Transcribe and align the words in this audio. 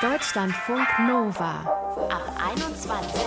Deutschlandfunk 0.00 0.86
Nova 1.08 1.64
ab 2.08 2.22
21. 2.52 3.20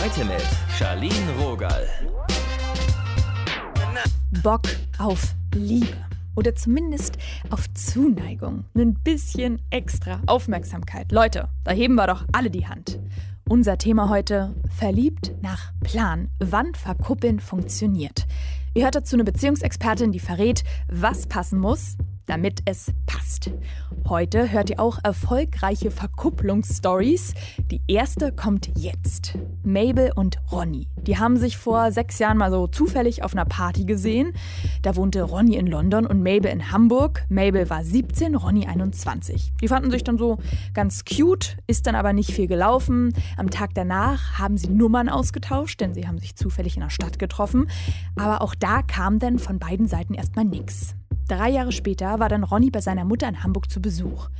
Heute 0.00 0.24
mit 0.24 0.46
Charlene 0.78 1.32
Rogal. 1.40 1.84
Bock 4.44 4.62
auf 4.98 5.34
Liebe. 5.52 5.96
Oder 6.36 6.54
zumindest 6.54 7.18
auf 7.50 7.64
Zuneigung. 7.74 8.66
Ein 8.76 8.94
bisschen 9.02 9.60
extra 9.70 10.20
Aufmerksamkeit. 10.28 11.10
Leute, 11.10 11.48
da 11.64 11.72
heben 11.72 11.96
wir 11.96 12.06
doch 12.06 12.24
alle 12.30 12.50
die 12.50 12.68
Hand. 12.68 13.00
Unser 13.48 13.78
Thema 13.78 14.08
heute: 14.10 14.54
Verliebt 14.78 15.32
nach 15.42 15.72
Plan. 15.82 16.28
Wann 16.38 16.76
Verkuppeln 16.76 17.40
funktioniert. 17.40 18.28
Ihr 18.74 18.84
hört 18.84 18.94
dazu 18.94 19.16
eine 19.16 19.24
Beziehungsexpertin, 19.24 20.12
die 20.12 20.20
verrät, 20.20 20.62
was 20.86 21.26
passen 21.26 21.58
muss, 21.58 21.96
damit 22.28 22.60
es 22.66 22.92
passt. 23.06 23.50
Heute 24.08 24.50
hört 24.52 24.70
ihr 24.70 24.80
auch 24.80 24.98
erfolgreiche 25.02 25.90
Verkupplungsstories. 25.90 27.34
Die 27.70 27.80
erste 27.88 28.32
kommt 28.32 28.70
jetzt. 28.76 29.36
Mabel 29.62 30.12
und 30.14 30.38
Ronny. 30.50 30.88
Die 31.02 31.18
haben 31.18 31.36
sich 31.36 31.58
vor 31.58 31.92
sechs 31.92 32.18
Jahren 32.18 32.38
mal 32.38 32.50
so 32.50 32.66
zufällig 32.66 33.22
auf 33.22 33.34
einer 33.34 33.44
Party 33.44 33.84
gesehen. 33.84 34.32
Da 34.82 34.96
wohnte 34.96 35.22
Ronny 35.22 35.56
in 35.56 35.66
London 35.66 36.06
und 36.06 36.22
Mabel 36.22 36.50
in 36.50 36.70
Hamburg. 36.70 37.24
Mabel 37.28 37.68
war 37.68 37.84
17, 37.84 38.34
Ronny 38.34 38.66
21. 38.66 39.52
Die 39.60 39.68
fanden 39.68 39.90
sich 39.90 40.04
dann 40.04 40.18
so 40.18 40.38
ganz 40.74 41.04
cute, 41.04 41.56
ist 41.66 41.86
dann 41.86 41.94
aber 41.94 42.12
nicht 42.12 42.32
viel 42.32 42.46
gelaufen. 42.46 43.12
Am 43.36 43.50
Tag 43.50 43.74
danach 43.74 44.38
haben 44.38 44.56
sie 44.56 44.68
Nummern 44.68 45.08
ausgetauscht, 45.08 45.80
denn 45.80 45.94
sie 45.94 46.06
haben 46.06 46.18
sich 46.18 46.36
zufällig 46.36 46.76
in 46.76 46.82
der 46.82 46.90
Stadt 46.90 47.18
getroffen. 47.18 47.68
Aber 48.16 48.42
auch 48.42 48.54
da 48.54 48.82
kam 48.82 49.18
dann 49.18 49.38
von 49.38 49.58
beiden 49.58 49.86
Seiten 49.86 50.14
erstmal 50.14 50.44
nichts. 50.44 50.97
Drei 51.28 51.50
Jahre 51.50 51.72
später 51.72 52.18
war 52.18 52.28
dann 52.28 52.42
Ronny 52.42 52.70
bei 52.70 52.80
seiner 52.80 53.04
Mutter 53.04 53.28
in 53.28 53.42
Hamburg 53.42 53.70
zu 53.70 53.82
Besuch. 53.82 54.30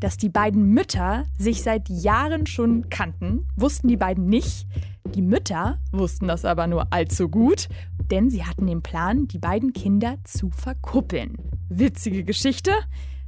Dass 0.00 0.16
die 0.16 0.30
beiden 0.30 0.70
Mütter 0.70 1.24
sich 1.38 1.62
seit 1.62 1.88
Jahren 1.90 2.46
schon 2.46 2.88
kannten, 2.88 3.46
wussten 3.56 3.88
die 3.88 3.98
beiden 3.98 4.26
nicht. 4.26 4.66
Die 5.14 5.22
Mütter 5.22 5.78
wussten 5.92 6.28
das 6.28 6.44
aber 6.44 6.66
nur 6.66 6.92
allzu 6.92 7.28
gut, 7.28 7.68
denn 8.10 8.30
sie 8.30 8.44
hatten 8.44 8.66
den 8.66 8.82
Plan, 8.82 9.28
die 9.28 9.38
beiden 9.38 9.72
Kinder 9.72 10.16
zu 10.24 10.50
verkuppeln. 10.50 11.36
Witzige 11.68 12.24
Geschichte? 12.24 12.72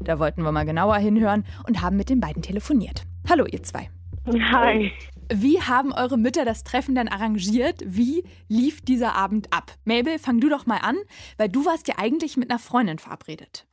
Da 0.00 0.18
wollten 0.18 0.42
wir 0.42 0.52
mal 0.52 0.64
genauer 0.64 0.96
hinhören 0.96 1.44
und 1.66 1.82
haben 1.82 1.96
mit 1.96 2.08
den 2.08 2.20
beiden 2.20 2.42
telefoniert. 2.42 3.04
Hallo, 3.28 3.44
ihr 3.46 3.62
zwei. 3.62 3.90
Hi. 4.26 4.90
Wie 5.34 5.60
haben 5.62 5.92
eure 5.92 6.18
Mütter 6.18 6.44
das 6.44 6.62
Treffen 6.62 6.94
dann 6.94 7.08
arrangiert? 7.08 7.80
Wie 7.86 8.22
lief 8.48 8.82
dieser 8.82 9.14
Abend 9.14 9.48
ab? 9.50 9.72
Mabel, 9.86 10.18
fang 10.18 10.40
du 10.40 10.50
doch 10.50 10.66
mal 10.66 10.80
an, 10.82 10.96
weil 11.38 11.48
du 11.48 11.64
warst 11.64 11.88
ja 11.88 11.94
eigentlich 11.98 12.36
mit 12.36 12.50
einer 12.50 12.58
Freundin 12.58 12.98
verabredet. 12.98 13.66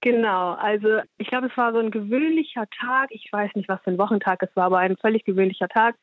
Genau, 0.00 0.52
also 0.52 1.00
ich 1.18 1.28
glaube, 1.28 1.46
es 1.46 1.56
war 1.56 1.72
so 1.72 1.78
ein 1.78 1.92
gewöhnlicher 1.92 2.66
Tag. 2.80 3.10
Ich 3.10 3.28
weiß 3.30 3.52
nicht, 3.54 3.68
was 3.68 3.80
für 3.82 3.90
ein 3.90 3.98
Wochentag 3.98 4.42
es 4.42 4.54
war, 4.56 4.64
aber 4.64 4.78
ein 4.78 4.96
völlig 4.96 5.24
gewöhnlicher 5.24 5.68
Tag. 5.68 5.94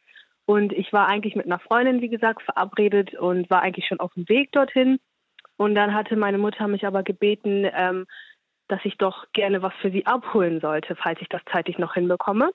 Und 0.45 0.71
ich 0.71 0.93
war 0.93 1.07
eigentlich 1.07 1.35
mit 1.35 1.45
einer 1.45 1.59
Freundin, 1.59 2.01
wie 2.01 2.09
gesagt, 2.09 2.41
verabredet 2.41 3.13
und 3.13 3.49
war 3.49 3.61
eigentlich 3.61 3.87
schon 3.87 3.99
auf 3.99 4.13
dem 4.13 4.27
Weg 4.29 4.51
dorthin. 4.53 4.99
Und 5.57 5.75
dann 5.75 5.93
hatte 5.93 6.15
meine 6.15 6.37
Mutter 6.37 6.67
mich 6.67 6.85
aber 6.85 7.03
gebeten, 7.03 7.67
ähm, 7.73 8.05
dass 8.69 8.79
ich 8.85 8.97
doch 8.97 9.25
gerne 9.33 9.61
was 9.61 9.73
für 9.81 9.91
sie 9.91 10.05
abholen 10.05 10.61
sollte, 10.61 10.95
falls 10.95 11.21
ich 11.21 11.29
das 11.29 11.41
zeitlich 11.51 11.77
noch 11.77 11.93
hinbekomme. 11.93 12.51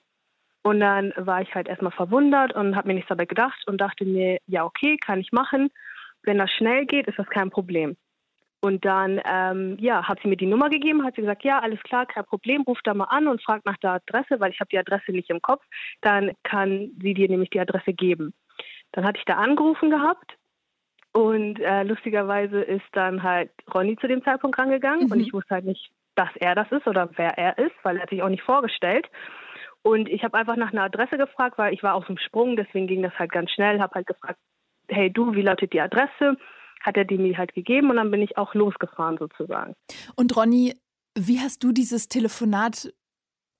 Und 0.69 0.81
dann 0.81 1.15
war 1.17 1.41
ich 1.41 1.55
halt 1.55 1.67
erstmal 1.67 1.93
verwundert 1.93 2.55
und 2.55 2.77
habe 2.77 2.89
mir 2.89 2.95
nichts 2.95 3.09
dabei 3.09 3.25
gedacht 3.25 3.67
und 3.67 3.81
dachte 3.81 4.05
mir, 4.05 4.37
ja, 4.47 4.67
okay, 4.67 4.99
kann 4.99 5.19
ich 5.19 5.33
machen. 5.33 5.71
Wenn 6.25 6.37
das 6.37 6.51
schnell 6.51 6.85
geht, 6.85 7.07
ist 7.07 7.19
das 7.19 7.27
kein 7.31 7.49
Problem. 7.49 7.97
Und 8.61 8.85
dann, 8.85 9.19
ähm, 9.25 9.79
ja, 9.81 10.07
hat 10.07 10.19
sie 10.21 10.29
mir 10.29 10.37
die 10.37 10.45
Nummer 10.45 10.69
gegeben, 10.69 11.07
hat 11.07 11.15
sie 11.15 11.23
gesagt, 11.23 11.43
ja, 11.43 11.59
alles 11.61 11.83
klar, 11.85 12.05
kein 12.05 12.27
Problem, 12.27 12.65
ruf 12.67 12.81
da 12.85 12.93
mal 12.93 13.05
an 13.05 13.29
und 13.29 13.43
frag 13.43 13.65
nach 13.65 13.79
der 13.79 13.93
Adresse, 13.93 14.41
weil 14.41 14.51
ich 14.51 14.61
habe 14.61 14.69
die 14.69 14.79
Adresse 14.79 15.11
nicht 15.11 15.31
im 15.31 15.41
Kopf. 15.41 15.65
Dann 16.03 16.33
kann 16.43 16.91
sie 17.01 17.15
dir 17.15 17.31
nämlich 17.31 17.49
die 17.49 17.61
Adresse 17.61 17.95
geben. 17.95 18.35
Dann 18.93 19.07
hatte 19.07 19.21
ich 19.21 19.25
da 19.25 19.37
angerufen 19.37 19.89
gehabt 19.89 20.37
und 21.15 21.61
äh, 21.61 21.83
lustigerweise 21.85 22.61
ist 22.61 22.85
dann 22.93 23.23
halt 23.23 23.51
Ronny 23.73 23.97
zu 23.97 24.07
dem 24.07 24.23
Zeitpunkt 24.23 24.59
rangegangen 24.59 25.07
mhm. 25.07 25.13
und 25.13 25.21
ich 25.21 25.33
wusste 25.33 25.55
halt 25.55 25.65
nicht, 25.65 25.91
dass 26.15 26.29
er 26.35 26.55
das 26.55 26.71
ist 26.73 26.87
oder 26.87 27.09
wer 27.17 27.39
er 27.39 27.57
ist, 27.57 27.75
weil 27.85 27.97
er 27.97 28.03
hat 28.03 28.11
sich 28.11 28.23
auch 28.23 28.29
nicht 28.29 28.43
vorgestellt. 28.43 29.09
Und 29.89 30.07
ich 30.11 30.23
habe 30.23 30.37
einfach 30.37 30.57
nach 30.57 30.71
einer 30.71 30.83
Adresse 30.83 31.17
gefragt, 31.17 31.57
weil 31.57 31.73
ich 31.73 31.83
war 31.83 31.95
auf 31.95 32.07
dem 32.07 32.19
Sprung, 32.19 32.57
deswegen 32.57 32.87
ging 32.87 33.03
das 33.03 33.19
halt 33.19 33.33
ganz 33.33 33.51
schnell. 33.51 33.81
Habe 33.81 33.95
halt 33.95 34.07
gefragt, 34.07 34.39
hey 34.89 35.11
du, 35.11 35.35
wie 35.35 35.41
lautet 35.41 35.73
die 35.73 35.81
Adresse? 35.81 36.37
Hat 36.83 36.99
er 36.99 37.07
die 37.07 37.17
mir 37.17 37.39
halt 37.39 37.55
gegeben 37.55 37.89
und 37.89 37.97
dann 37.97 38.11
bin 38.11 38.21
ich 38.21 38.37
auch 38.37 38.55
losgefahren 38.55 39.17
sozusagen. 39.17 39.73
Und 40.15 40.37
Ronny, 40.37 40.75
wie 41.19 41.41
hast 41.41 41.65
du 41.65 41.73
dieses 41.73 42.09
Telefonat 42.09 42.93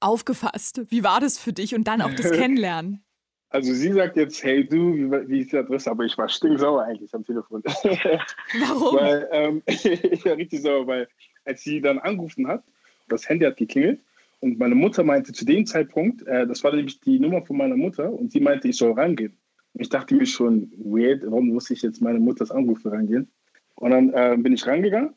aufgefasst? 0.01 0.83
Wie 0.91 1.03
war 1.03 1.19
das 1.21 1.39
für 1.39 1.55
dich 1.55 1.75
und 1.75 1.89
dann 1.89 2.03
auch 2.03 2.13
das 2.13 2.31
Kennenlernen? 2.39 3.03
Also 3.49 3.73
sie 3.73 3.95
sagt 3.95 4.19
jetzt, 4.19 4.45
hey 4.45 4.69
du, 4.69 4.95
wie, 4.95 5.29
wie 5.31 5.41
ist 5.41 5.53
die 5.53 5.57
Adresse? 5.57 5.91
Aber 5.91 6.05
ich 6.05 6.19
war 6.19 6.29
stinksauer 6.29 6.83
eigentlich 6.83 7.15
am 7.15 7.25
Telefon. 7.25 7.63
Warum? 7.65 8.99
weil 8.99 9.29
ähm, 9.33 9.63
ich 9.67 10.27
war 10.27 10.37
richtig 10.37 10.61
sauer, 10.61 10.87
weil 10.87 11.09
als 11.47 11.63
sie 11.63 11.81
dann 11.81 11.99
angerufen 11.99 12.47
hat, 12.47 12.65
das 13.09 13.27
Handy 13.27 13.47
hat 13.47 13.57
geklingelt 13.57 14.01
und 14.41 14.59
meine 14.59 14.75
Mutter 14.75 15.03
meinte 15.03 15.33
zu 15.33 15.45
dem 15.45 15.67
Zeitpunkt, 15.67 16.27
äh, 16.27 16.47
das 16.47 16.63
war 16.63 16.75
nämlich 16.75 17.01
die 17.01 17.19
Nummer 17.19 17.45
von 17.45 17.57
meiner 17.57 17.77
Mutter, 17.77 18.13
und 18.13 18.33
sie 18.33 18.41
meinte, 18.41 18.69
ich 18.69 18.77
soll 18.77 18.93
rangehen. 18.93 19.37
Und 19.73 19.83
ich 19.83 19.89
dachte 19.89 20.15
mir 20.15 20.27
schon, 20.27 20.73
weird, 20.77 21.23
warum 21.25 21.49
muss 21.49 21.71
ich 21.71 21.83
jetzt 21.83 22.01
meine 22.01 22.21
Mutters 22.21 22.51
Anrufe 22.51 22.91
rangehen? 22.91 23.31
Und 23.75 23.91
dann 23.91 24.13
äh, 24.13 24.37
bin 24.39 24.53
ich 24.53 24.67
rangegangen, 24.67 25.15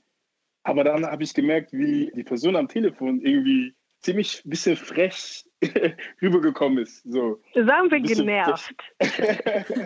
aber 0.64 0.84
dann 0.84 1.06
habe 1.06 1.24
ich 1.24 1.34
gemerkt, 1.34 1.74
wie 1.74 2.12
die 2.16 2.24
Person 2.24 2.56
am 2.56 2.68
Telefon 2.68 3.22
irgendwie 3.22 3.76
ziemlich 4.02 4.44
ein 4.46 4.50
bisschen 4.50 4.76
frech 4.76 5.46
rübergekommen 6.22 6.80
ist. 6.80 7.04
So. 7.04 7.40
Sagen 7.54 7.92
wir 7.92 8.00
genervt. 8.00 8.76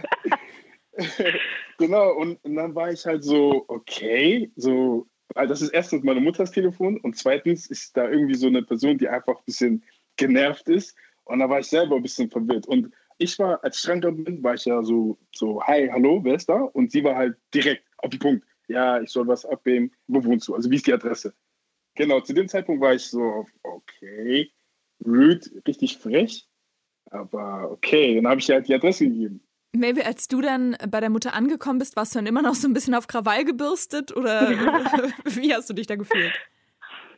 genau, 1.78 2.14
und, 2.16 2.44
und 2.44 2.56
dann 2.56 2.76
war 2.76 2.92
ich 2.92 3.06
halt 3.06 3.24
so, 3.24 3.66
okay, 3.68 4.52
so 4.56 5.08
also 5.36 5.54
das 5.54 5.62
ist 5.62 5.70
erstens 5.70 6.04
meine 6.04 6.22
Mutters 6.22 6.52
Telefon 6.52 6.98
und 7.02 7.18
zweitens 7.18 7.68
ist 7.68 7.96
da 7.96 8.10
irgendwie 8.10 8.36
so 8.36 8.48
eine 8.48 8.64
Person, 8.64 8.98
die 8.98 9.10
einfach 9.10 9.38
ein 9.38 9.46
bisschen 9.46 9.84
genervt 10.16 10.70
ist. 10.70 10.96
Und 11.26 11.40
da 11.40 11.50
war 11.50 11.60
ich 11.60 11.68
selber 11.68 11.98
ein 11.98 12.02
bisschen 12.02 12.30
verwirrt. 12.30 12.68
Und 12.68 12.92
ich 13.18 13.38
war, 13.38 13.64
als 13.64 13.84
ich 13.84 13.90
rangegangen 13.90 14.24
bin, 14.24 14.44
war 14.44 14.54
ich 14.54 14.66
ja 14.66 14.82
so, 14.84 15.18
so, 15.34 15.62
hi, 15.64 15.90
hallo, 15.92 16.24
wer 16.24 16.36
ist 16.36 16.48
da? 16.48 16.56
Und 16.56 16.92
sie 16.92 17.04
war 17.04 17.16
halt 17.16 17.38
direkt 17.54 17.86
auf 17.98 18.10
den 18.10 18.20
Punkt. 18.20 18.46
Ja, 18.68 19.00
ich 19.02 19.10
soll 19.10 19.28
was 19.28 19.46
abgeben. 19.46 19.92
Wo 20.08 20.24
wohnst 20.24 20.48
du? 20.48 20.56
Also 20.56 20.72
wie 20.72 20.76
ist 20.76 20.88
die 20.88 20.94
Adresse? 20.94 21.34
Genau, 21.96 22.20
zu 22.22 22.34
dem 22.34 22.48
Zeitpunkt 22.48 22.82
war 22.82 22.94
ich 22.94 23.06
so, 23.06 23.46
okay, 23.64 24.52
rude, 25.06 25.42
richtig 25.68 25.98
frech. 25.98 26.48
Aber 27.12 27.72
okay, 27.72 28.16
dann 28.16 28.28
habe 28.28 28.40
ich 28.40 28.50
ihr 28.50 28.56
halt 28.56 28.68
die 28.68 28.76
Adresse 28.76 29.06
gegeben. 29.08 29.45
Maybe 29.76 30.06
als 30.06 30.28
du 30.28 30.42
dann 30.42 30.76
bei 30.90 31.00
der 31.00 31.10
Mutter 31.10 31.34
angekommen 31.34 31.80
bist, 31.80 31.96
warst 31.96 32.16
du 32.16 32.20
dann 32.20 32.28
immer 32.28 32.42
noch 32.42 32.56
so 32.56 32.68
ein 32.68 32.74
bisschen 32.74 32.96
auf 32.96 33.08
Krawall 33.08 33.46
gebürstet 33.46 34.16
oder 34.16 34.50
wie 35.26 35.54
hast 35.54 35.70
du 35.70 35.74
dich 35.74 35.88
da 35.88 35.96
gefühlt? 35.96 36.34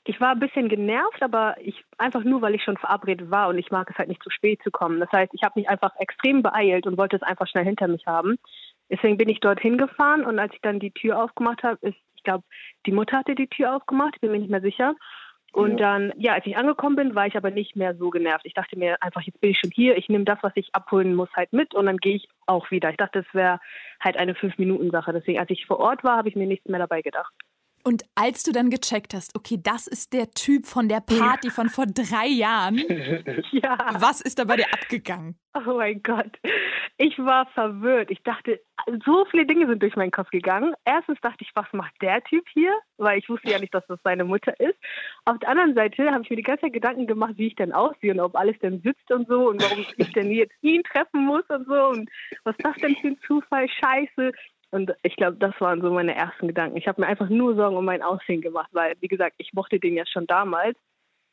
Ich 0.09 0.21
war 0.21 0.31
ein 0.31 0.39
bisschen 0.39 0.69
genervt, 0.69 1.21
aber 1.21 1.55
ich 1.59 1.83
einfach 1.97 2.23
nur, 2.23 2.41
weil 2.41 2.55
ich 2.55 2.63
schon 2.63 2.77
verabredet 2.77 3.29
war 3.29 3.49
und 3.49 3.57
ich 3.57 3.71
mag 3.71 3.89
es 3.89 3.97
halt 3.97 4.07
nicht 4.07 4.23
zu 4.23 4.29
spät 4.29 4.61
zu 4.63 4.71
kommen. 4.71 5.01
Das 5.01 5.11
heißt, 5.11 5.33
ich 5.33 5.43
habe 5.43 5.59
mich 5.59 5.67
einfach 5.67 5.93
extrem 5.97 6.41
beeilt 6.41 6.87
und 6.87 6.97
wollte 6.97 7.17
es 7.17 7.23
einfach 7.23 7.47
schnell 7.47 7.65
hinter 7.65 7.89
mich 7.89 8.07
haben. 8.07 8.37
Deswegen 8.89 9.17
bin 9.17 9.27
ich 9.27 9.41
dorthin 9.41 9.77
gefahren 9.77 10.23
und 10.23 10.39
als 10.39 10.53
ich 10.53 10.61
dann 10.61 10.79
die 10.79 10.91
Tür 10.91 11.21
aufgemacht 11.21 11.61
habe, 11.63 11.85
ist, 11.85 11.97
ich 12.15 12.23
glaube, 12.23 12.45
die 12.85 12.93
Mutter 12.93 13.17
hatte 13.17 13.35
die 13.35 13.49
Tür 13.49 13.75
aufgemacht, 13.75 14.13
ich 14.15 14.21
bin 14.21 14.31
mir 14.31 14.39
nicht 14.39 14.49
mehr 14.49 14.61
sicher. 14.61 14.95
Und 15.53 15.71
ja. 15.71 15.77
dann, 15.77 16.13
ja, 16.17 16.33
als 16.33 16.45
ich 16.45 16.57
angekommen 16.57 16.95
bin, 16.95 17.15
war 17.15 17.25
ich 17.25 17.35
aber 17.35 17.51
nicht 17.51 17.75
mehr 17.75 17.95
so 17.95 18.09
genervt. 18.09 18.45
Ich 18.45 18.53
dachte 18.53 18.77
mir 18.77 19.01
einfach, 19.01 19.21
jetzt 19.21 19.39
bin 19.41 19.51
ich 19.51 19.59
schon 19.59 19.71
hier, 19.71 19.97
ich 19.97 20.09
nehme 20.09 20.25
das, 20.25 20.39
was 20.41 20.51
ich 20.55 20.69
abholen 20.73 21.15
muss, 21.15 21.29
halt 21.35 21.51
mit 21.53 21.73
und 21.73 21.85
dann 21.85 21.97
gehe 21.97 22.15
ich 22.15 22.29
auch 22.45 22.69
wieder. 22.69 22.89
Ich 22.89 22.97
dachte, 22.97 23.19
es 23.19 23.33
wäre 23.33 23.59
halt 23.99 24.17
eine 24.17 24.35
Fünf-Minuten-Sache. 24.35 25.13
Deswegen, 25.13 25.39
als 25.39 25.49
ich 25.49 25.65
vor 25.65 25.79
Ort 25.79 26.03
war, 26.03 26.17
habe 26.17 26.29
ich 26.29 26.35
mir 26.35 26.47
nichts 26.47 26.67
mehr 26.67 26.79
dabei 26.79 27.01
gedacht. 27.01 27.33
Und 27.87 28.03
als 28.15 28.43
du 28.43 28.51
dann 28.51 28.69
gecheckt 28.69 29.13
hast, 29.13 29.33
okay, 29.33 29.57
das 29.63 29.87
ist 29.87 30.11
der 30.11 30.29
Typ 30.31 30.65
von 30.65 30.89
der 30.89 30.99
Party 30.99 31.49
von 31.49 31.69
vor 31.69 31.85
drei 31.85 32.27
Jahren, 32.27 32.75
ja. 33.53 33.77
was 34.01 34.19
ist 34.19 34.39
da 34.39 34.43
bei 34.43 34.57
dir 34.57 34.67
abgegangen? 34.73 35.39
Oh 35.53 35.77
mein 35.77 36.03
Gott. 36.03 36.37
Ich 36.97 37.17
war 37.17 37.45
verwirrt. 37.53 38.11
Ich 38.11 38.21
dachte, 38.23 38.59
so 39.05 39.23
viele 39.31 39.45
Dinge 39.45 39.67
sind 39.67 39.81
durch 39.81 39.95
meinen 39.95 40.11
Kopf 40.11 40.29
gegangen. 40.31 40.73
Erstens 40.83 41.17
dachte 41.21 41.37
ich, 41.45 41.51
was 41.55 41.71
macht 41.71 41.93
der 42.01 42.21
Typ 42.25 42.43
hier? 42.49 42.73
Weil 42.97 43.19
ich 43.19 43.29
wusste 43.29 43.51
ja 43.51 43.59
nicht, 43.59 43.73
dass 43.73 43.87
das 43.87 43.99
seine 44.03 44.25
Mutter 44.25 44.59
ist. 44.59 44.77
Auf 45.23 45.39
der 45.39 45.47
anderen 45.47 45.73
Seite 45.73 46.11
habe 46.11 46.23
ich 46.23 46.29
mir 46.29 46.35
die 46.35 46.43
ganze 46.43 46.63
Zeit 46.63 46.73
Gedanken 46.73 47.07
gemacht, 47.07 47.35
wie 47.37 47.47
ich 47.47 47.55
denn 47.55 47.71
aussehe 47.71 48.11
und 48.11 48.19
ob 48.19 48.35
alles 48.35 48.59
denn 48.59 48.81
sitzt 48.81 49.09
und 49.11 49.29
so 49.29 49.47
und 49.47 49.63
warum 49.63 49.85
ich 49.95 50.11
denn 50.11 50.29
jetzt 50.31 50.55
ihn 50.61 50.83
treffen 50.83 51.25
muss 51.25 51.43
und 51.47 51.65
so 51.67 51.87
und 51.87 52.09
was 52.43 52.55
ist 52.57 52.65
das 52.65 52.75
denn 52.75 52.97
für 52.97 53.07
ein 53.07 53.19
Zufall? 53.25 53.69
Scheiße. 53.69 54.33
Und 54.71 54.93
ich 55.03 55.15
glaube, 55.15 55.37
das 55.37 55.53
waren 55.59 55.81
so 55.81 55.91
meine 55.91 56.15
ersten 56.15 56.47
Gedanken. 56.47 56.77
Ich 56.77 56.87
habe 56.87 57.01
mir 57.01 57.07
einfach 57.07 57.29
nur 57.29 57.55
Sorgen 57.55 57.77
um 57.77 57.85
mein 57.85 58.01
Aussehen 58.01 58.41
gemacht, 58.41 58.69
weil, 58.73 58.95
wie 58.99 59.07
gesagt, 59.07 59.35
ich 59.37 59.53
mochte 59.53 59.79
den 59.79 59.95
ja 59.95 60.05
schon 60.05 60.27
damals. 60.27 60.77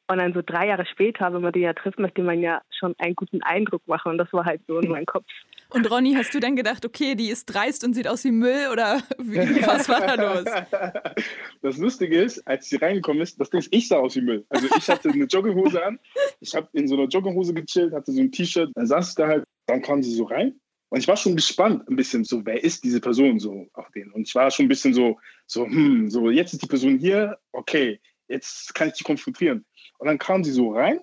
Und 0.06 0.18
dann 0.18 0.34
so 0.34 0.42
drei 0.44 0.68
Jahre 0.68 0.84
später, 0.84 1.32
wenn 1.32 1.40
man 1.40 1.52
den 1.52 1.62
ja 1.62 1.72
trifft, 1.72 1.98
möchte 1.98 2.22
man 2.22 2.40
ja 2.40 2.60
schon 2.78 2.94
einen 2.98 3.14
guten 3.14 3.42
Eindruck 3.42 3.82
machen. 3.86 4.12
Und 4.12 4.18
das 4.18 4.30
war 4.32 4.44
halt 4.44 4.60
so 4.68 4.78
in 4.78 4.90
meinem 4.90 5.06
Kopf. 5.06 5.24
Und 5.70 5.90
Ronny, 5.90 6.12
hast 6.14 6.34
du 6.34 6.40
dann 6.40 6.56
gedacht, 6.56 6.84
okay, 6.84 7.14
die 7.14 7.30
ist 7.30 7.46
dreist 7.46 7.84
und 7.84 7.94
sieht 7.94 8.06
aus 8.06 8.22
wie 8.24 8.30
Müll 8.30 8.68
oder 8.70 9.00
wie, 9.18 9.66
was 9.66 9.88
war 9.88 10.00
da 10.06 10.14
los? 10.14 10.44
Das 11.62 11.78
Lustige 11.78 12.20
ist, 12.20 12.46
als 12.46 12.68
sie 12.68 12.76
reingekommen 12.76 13.22
ist, 13.22 13.40
das 13.40 13.48
Ding 13.48 13.60
ist, 13.60 13.72
ich 13.72 13.88
sah 13.88 13.96
aus 13.96 14.14
wie 14.16 14.20
Müll. 14.20 14.44
Also 14.50 14.68
ich 14.76 14.86
hatte 14.86 15.08
eine 15.08 15.24
Jogginghose 15.24 15.82
an, 15.82 15.98
ich 16.40 16.54
habe 16.54 16.68
in 16.74 16.86
so 16.86 16.94
einer 16.94 17.08
Jogginghose 17.08 17.54
gechillt, 17.54 17.94
hatte 17.94 18.12
so 18.12 18.20
ein 18.20 18.30
T-Shirt, 18.30 18.70
dann 18.74 18.86
saß 18.86 19.08
ich 19.08 19.14
da 19.14 19.26
halt, 19.26 19.44
dann 19.66 19.80
kam 19.80 20.02
sie 20.02 20.14
so 20.14 20.24
rein 20.24 20.60
und 20.94 21.00
ich 21.00 21.08
war 21.08 21.16
schon 21.16 21.36
gespannt, 21.36 21.88
ein 21.88 21.96
bisschen 21.96 22.24
so, 22.24 22.44
wer 22.46 22.62
ist 22.62 22.84
diese 22.84 23.00
Person 23.00 23.38
so 23.38 23.68
auf 23.74 23.90
den? 23.90 24.10
Und 24.12 24.28
ich 24.28 24.34
war 24.34 24.50
schon 24.50 24.66
ein 24.66 24.68
bisschen 24.68 24.94
so, 24.94 25.18
so, 25.46 25.66
hm, 25.66 26.08
so, 26.08 26.30
jetzt 26.30 26.52
ist 26.52 26.62
die 26.62 26.68
Person 26.68 26.98
hier, 26.98 27.38
okay, 27.52 28.00
jetzt 28.28 28.74
kann 28.74 28.88
ich 28.88 28.94
die 28.94 29.04
konfrontieren. 29.04 29.64
Und 29.98 30.06
dann 30.06 30.18
kam 30.18 30.44
sie 30.44 30.52
so 30.52 30.72
rein 30.72 31.00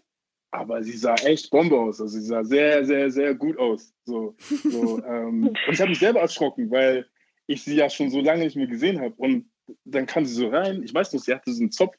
aber 0.52 0.84
sie 0.84 0.98
sah 0.98 1.16
echt 1.16 1.50
Bombe 1.50 1.80
aus. 1.80 2.02
Also 2.02 2.20
sie 2.20 2.26
sah 2.26 2.44
sehr, 2.44 2.86
sehr, 2.86 3.10
sehr 3.10 3.34
gut 3.34 3.58
aus. 3.58 3.94
So, 4.04 4.36
so, 4.64 5.04
ähm, 5.06 5.48
und 5.48 5.74
ich 5.74 5.80
habe 5.80 5.90
mich 5.90 6.00
selber 6.00 6.20
erschrocken, 6.20 6.70
weil 6.70 7.08
ich 7.48 7.64
sie 7.64 7.76
ja 7.76 7.90
schon 7.90 8.10
so 8.10 8.22
lange 8.22 8.44
nicht 8.44 8.58
mehr 8.58 8.68
gesehen 8.68 9.00
habe. 9.00 9.16
Und 9.16 9.50
dann 9.86 10.06
kam 10.06 10.26
sie 10.26 10.34
so 10.34 10.50
rein. 10.50 10.84
Ich 10.84 10.94
weiß 10.94 11.14
noch, 11.14 11.22
sie 11.22 11.34
hatte 11.34 11.52
so 11.52 11.62
einen 11.62 11.72
Zopf 11.72 11.96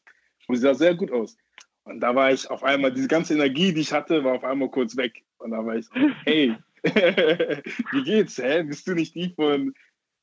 und 0.46 0.56
sie 0.56 0.62
sah 0.62 0.74
sehr 0.74 0.94
gut 0.94 1.10
aus. 1.10 1.36
Und 1.84 2.00
da 2.00 2.14
war 2.14 2.30
ich 2.30 2.48
auf 2.48 2.62
einmal, 2.62 2.92
diese 2.92 3.08
ganze 3.08 3.34
Energie, 3.34 3.72
die 3.72 3.80
ich 3.80 3.92
hatte, 3.92 4.22
war 4.22 4.34
auf 4.34 4.44
einmal 4.44 4.70
kurz 4.70 4.96
weg. 4.96 5.24
Und 5.38 5.50
da 5.50 5.64
war 5.64 5.76
ich 5.76 5.86
so, 5.86 5.92
hey, 6.24 6.54
wie 7.92 8.02
geht's? 8.04 8.38
Hä? 8.38 8.62
Bist 8.64 8.86
du 8.86 8.94
nicht 8.94 9.14
die 9.14 9.32
von 9.34 9.74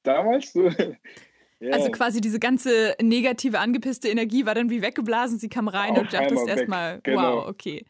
damals? 0.03 0.53
Yeah. 1.61 1.75
Also 1.75 1.91
quasi 1.91 2.21
diese 2.21 2.39
ganze 2.39 2.95
negative, 3.01 3.59
angepisste 3.59 4.07
Energie 4.07 4.45
war 4.45 4.56
dann 4.56 4.69
wie 4.69 4.81
weggeblasen. 4.81 5.39
Sie 5.39 5.50
kam 5.50 5.67
rein 5.67 5.91
Auf 5.91 6.03
und 6.03 6.13
dachtest 6.13 6.47
erstmal, 6.47 7.01
genau. 7.03 7.39
wow, 7.39 7.47
okay. 7.50 7.85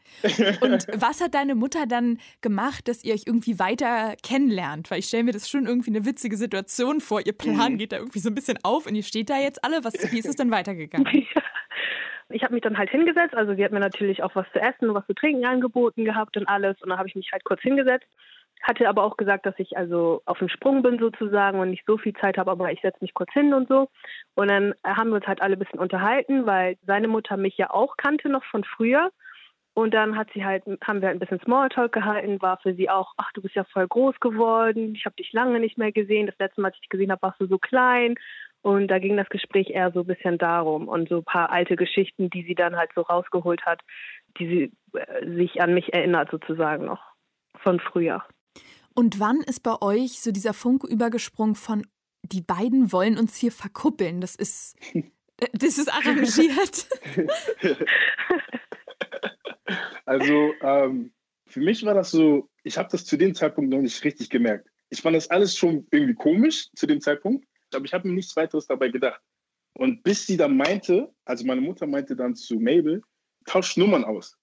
Und 0.60 0.88
was 0.92 1.20
hat 1.20 1.34
deine 1.34 1.54
Mutter 1.54 1.86
dann 1.86 2.18
gemacht, 2.40 2.88
dass 2.88 3.04
ihr 3.04 3.14
euch 3.14 3.24
irgendwie 3.26 3.60
weiter 3.60 4.16
kennenlernt? 4.24 4.90
Weil 4.90 4.98
ich 4.98 5.04
stelle 5.04 5.22
mir 5.22 5.30
das 5.30 5.48
schon 5.48 5.66
irgendwie 5.66 5.90
eine 5.90 6.04
witzige 6.04 6.36
Situation 6.36 7.00
vor. 7.00 7.24
Ihr 7.24 7.32
Plan 7.32 7.74
mhm. 7.74 7.78
geht 7.78 7.92
da 7.92 7.98
irgendwie 7.98 8.18
so 8.18 8.28
ein 8.28 8.34
bisschen 8.34 8.58
auf 8.64 8.86
und 8.86 8.96
ihr 8.96 9.04
steht 9.04 9.30
da 9.30 9.38
jetzt 9.38 9.64
alle. 9.64 9.84
Was, 9.84 9.94
wie 10.10 10.18
ist 10.18 10.28
es 10.28 10.34
dann 10.34 10.50
weitergegangen? 10.50 11.06
Ich 12.32 12.44
habe 12.44 12.54
mich 12.54 12.62
dann 12.62 12.78
halt 12.78 12.90
hingesetzt. 12.90 13.34
Also 13.34 13.56
sie 13.56 13.64
hat 13.64 13.72
mir 13.72 13.80
natürlich 13.80 14.22
auch 14.22 14.32
was 14.36 14.46
zu 14.52 14.60
essen 14.60 14.88
und 14.88 14.94
was 14.94 15.04
zu 15.06 15.14
trinken 15.14 15.44
angeboten 15.44 16.04
gehabt 16.04 16.36
und 16.36 16.46
alles. 16.46 16.80
Und 16.80 16.90
dann 16.90 16.98
habe 16.98 17.08
ich 17.08 17.16
mich 17.16 17.28
halt 17.32 17.42
kurz 17.42 17.60
hingesetzt 17.60 18.06
hatte 18.62 18.88
aber 18.88 19.04
auch 19.04 19.16
gesagt, 19.16 19.46
dass 19.46 19.58
ich 19.58 19.76
also 19.76 20.22
auf 20.26 20.38
dem 20.38 20.48
Sprung 20.48 20.82
bin 20.82 20.98
sozusagen 20.98 21.60
und 21.60 21.70
nicht 21.70 21.84
so 21.86 21.96
viel 21.98 22.14
Zeit 22.14 22.38
habe, 22.38 22.50
aber 22.50 22.70
ich 22.72 22.80
setze 22.80 22.98
mich 23.00 23.14
kurz 23.14 23.32
hin 23.32 23.54
und 23.54 23.68
so. 23.68 23.88
Und 24.34 24.50
dann 24.50 24.74
haben 24.84 25.10
wir 25.10 25.16
uns 25.16 25.26
halt 25.26 25.40
alle 25.42 25.56
ein 25.56 25.58
bisschen 25.58 25.80
unterhalten, 25.80 26.46
weil 26.46 26.76
seine 26.86 27.08
Mutter 27.08 27.36
mich 27.36 27.56
ja 27.56 27.70
auch 27.70 27.96
kannte 27.96 28.28
noch 28.28 28.44
von 28.44 28.64
früher. 28.64 29.10
Und 29.72 29.94
dann 29.94 30.16
hat 30.16 30.28
sie 30.34 30.44
halt, 30.44 30.64
haben 30.82 31.00
wir 31.00 31.08
halt 31.08 31.16
ein 31.16 31.20
bisschen 31.20 31.40
Smalltalk 31.40 31.92
gehalten, 31.92 32.42
war 32.42 32.58
für 32.58 32.74
sie 32.74 32.90
auch, 32.90 33.14
ach, 33.16 33.30
du 33.34 33.40
bist 33.40 33.54
ja 33.54 33.64
voll 33.64 33.86
groß 33.86 34.18
geworden, 34.20 34.94
ich 34.94 35.06
habe 35.06 35.16
dich 35.16 35.32
lange 35.32 35.60
nicht 35.60 35.78
mehr 35.78 35.92
gesehen. 35.92 36.26
Das 36.26 36.38
letzte 36.38 36.60
Mal, 36.60 36.68
als 36.68 36.76
ich 36.76 36.82
dich 36.82 36.90
gesehen 36.90 37.12
habe, 37.12 37.22
warst 37.22 37.40
du 37.40 37.46
so 37.46 37.58
klein. 37.58 38.16
Und 38.62 38.88
da 38.88 38.98
ging 38.98 39.16
das 39.16 39.28
Gespräch 39.30 39.70
eher 39.70 39.90
so 39.92 40.00
ein 40.00 40.06
bisschen 40.06 40.36
darum 40.36 40.86
und 40.88 41.08
so 41.08 41.18
ein 41.18 41.24
paar 41.24 41.50
alte 41.50 41.76
Geschichten, 41.76 42.28
die 42.28 42.42
sie 42.42 42.54
dann 42.54 42.76
halt 42.76 42.90
so 42.94 43.00
rausgeholt 43.02 43.64
hat, 43.64 43.80
die 44.38 44.46
sie 44.92 44.98
äh, 44.98 45.26
sich 45.34 45.62
an 45.62 45.72
mich 45.72 45.94
erinnert 45.94 46.30
sozusagen 46.30 46.84
noch 46.84 47.00
von 47.62 47.80
früher. 47.80 48.22
Und 48.94 49.20
wann 49.20 49.40
ist 49.40 49.62
bei 49.62 49.80
euch 49.80 50.20
so 50.20 50.32
dieser 50.32 50.52
Funke 50.52 50.86
übergesprungen 50.86 51.54
von 51.54 51.86
die 52.22 52.42
beiden 52.42 52.92
wollen 52.92 53.18
uns 53.18 53.36
hier 53.36 53.52
verkuppeln? 53.52 54.20
Das 54.20 54.34
ist 54.34 54.76
äh, 55.40 55.48
das 55.52 55.78
ist 55.78 55.92
arrangiert. 55.92 56.88
also 60.04 60.52
ähm, 60.62 61.12
für 61.46 61.60
mich 61.60 61.84
war 61.84 61.94
das 61.94 62.10
so, 62.10 62.48
ich 62.62 62.78
habe 62.78 62.88
das 62.90 63.04
zu 63.04 63.16
dem 63.16 63.34
Zeitpunkt 63.34 63.70
noch 63.70 63.80
nicht 63.80 64.02
richtig 64.04 64.30
gemerkt. 64.30 64.68
Ich 64.90 65.02
fand 65.02 65.16
das 65.16 65.30
alles 65.30 65.56
schon 65.56 65.86
irgendwie 65.90 66.14
komisch 66.14 66.70
zu 66.74 66.86
dem 66.86 67.00
Zeitpunkt, 67.00 67.46
aber 67.74 67.84
ich 67.84 67.92
habe 67.92 68.08
mir 68.08 68.14
nichts 68.14 68.36
weiteres 68.36 68.66
dabei 68.66 68.88
gedacht. 68.88 69.20
Und 69.74 70.02
bis 70.02 70.26
sie 70.26 70.36
dann 70.36 70.56
meinte, 70.56 71.12
also 71.24 71.44
meine 71.46 71.60
Mutter 71.60 71.86
meinte 71.86 72.16
dann 72.16 72.34
zu 72.34 72.56
Mabel, 72.56 73.02
tausch 73.46 73.76
Nummern 73.76 74.04
aus. 74.04 74.36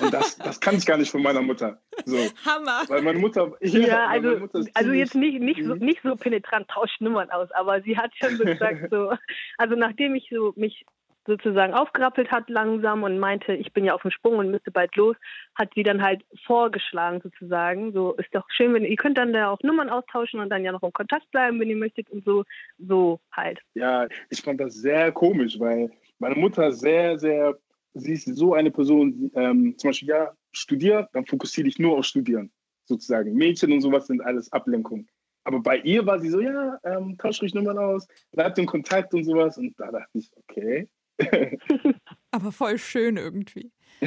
Und 0.00 0.12
das, 0.12 0.36
das 0.38 0.60
kann 0.60 0.76
ich 0.76 0.86
gar 0.86 0.96
nicht 0.96 1.10
von 1.10 1.22
meiner 1.22 1.42
Mutter. 1.42 1.80
So. 2.04 2.16
Hammer. 2.44 2.82
Weil 2.88 3.02
meine 3.02 3.18
Mutter. 3.18 3.52
Ja, 3.60 3.80
ja 3.80 4.06
also, 4.06 4.38
Mutter 4.38 4.64
also 4.74 4.92
jetzt 4.92 5.14
nicht, 5.14 5.40
nicht, 5.40 5.62
so, 5.64 5.74
mhm. 5.74 5.84
nicht 5.84 6.00
so 6.02 6.16
penetrant 6.16 6.68
tauscht 6.68 7.00
Nummern 7.00 7.30
aus, 7.30 7.50
aber 7.52 7.82
sie 7.82 7.96
hat 7.96 8.12
schon 8.16 8.36
so 8.36 8.44
gesagt, 8.44 8.90
so, 8.90 9.12
also 9.58 9.74
nachdem 9.74 10.14
ich 10.14 10.28
so 10.30 10.52
mich 10.56 10.84
sozusagen 11.26 11.74
aufgerappelt 11.74 12.30
hat 12.30 12.48
langsam 12.48 13.02
und 13.02 13.18
meinte, 13.18 13.52
ich 13.52 13.72
bin 13.72 13.84
ja 13.84 13.94
auf 13.94 14.02
dem 14.02 14.10
Sprung 14.10 14.38
und 14.38 14.50
müsste 14.50 14.70
bald 14.70 14.94
los, 14.96 15.16
hat 15.54 15.70
sie 15.74 15.82
dann 15.82 16.02
halt 16.02 16.24
vorgeschlagen 16.44 17.20
sozusagen. 17.20 17.92
So 17.92 18.14
ist 18.14 18.32
doch 18.32 18.46
schön, 18.50 18.72
wenn 18.74 18.84
ihr 18.84 18.96
könnt 18.96 19.18
dann 19.18 19.32
da 19.32 19.50
auch 19.50 19.60
Nummern 19.62 19.90
austauschen 19.90 20.40
und 20.40 20.50
dann 20.50 20.64
ja 20.64 20.72
noch 20.72 20.82
in 20.82 20.92
Kontakt 20.92 21.30
bleiben, 21.32 21.58
wenn 21.60 21.68
ihr 21.68 21.76
möchtet 21.76 22.08
und 22.10 22.24
so, 22.24 22.44
so 22.78 23.20
halt. 23.32 23.60
Ja, 23.74 24.06
ich 24.30 24.40
fand 24.40 24.60
das 24.60 24.74
sehr 24.74 25.12
komisch, 25.12 25.58
weil 25.58 25.90
meine 26.18 26.36
Mutter 26.36 26.72
sehr, 26.72 27.18
sehr 27.18 27.58
sie 27.96 28.12
ist 28.12 28.26
so 28.36 28.54
eine 28.54 28.70
Person, 28.70 29.30
ähm, 29.34 29.74
zum 29.78 29.88
Beispiel, 29.88 30.08
ja, 30.08 30.32
studier, 30.52 31.08
dann 31.12 31.26
fokussiere 31.26 31.64
dich 31.64 31.78
nur 31.78 31.98
auf 31.98 32.04
Studieren, 32.04 32.50
sozusagen. 32.84 33.34
Mädchen 33.34 33.72
und 33.72 33.80
sowas 33.80 34.06
sind 34.06 34.20
alles 34.20 34.52
Ablenkung. 34.52 35.06
Aber 35.44 35.60
bei 35.60 35.78
ihr 35.78 36.04
war 36.06 36.18
sie 36.18 36.28
so, 36.28 36.40
ja, 36.40 36.78
ähm, 36.84 37.16
tausch 37.18 37.40
ruhig 37.40 37.54
Nummern 37.54 37.78
aus, 37.78 38.06
bleibt 38.32 38.58
in 38.58 38.66
Kontakt 38.66 39.14
und 39.14 39.24
sowas. 39.24 39.56
Und 39.58 39.74
da 39.78 39.90
dachte 39.92 40.18
ich, 40.18 40.30
okay. 40.36 40.88
Aber 42.30 42.52
voll 42.52 42.78
schön 42.78 43.16
irgendwie. 43.16 43.70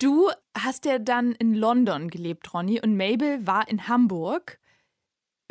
du 0.00 0.30
hast 0.56 0.86
ja 0.86 0.98
dann 0.98 1.32
in 1.32 1.54
London 1.54 2.08
gelebt, 2.08 2.52
Ronny, 2.52 2.80
und 2.80 2.96
Mabel 2.96 3.46
war 3.46 3.68
in 3.68 3.86
Hamburg. 3.86 4.58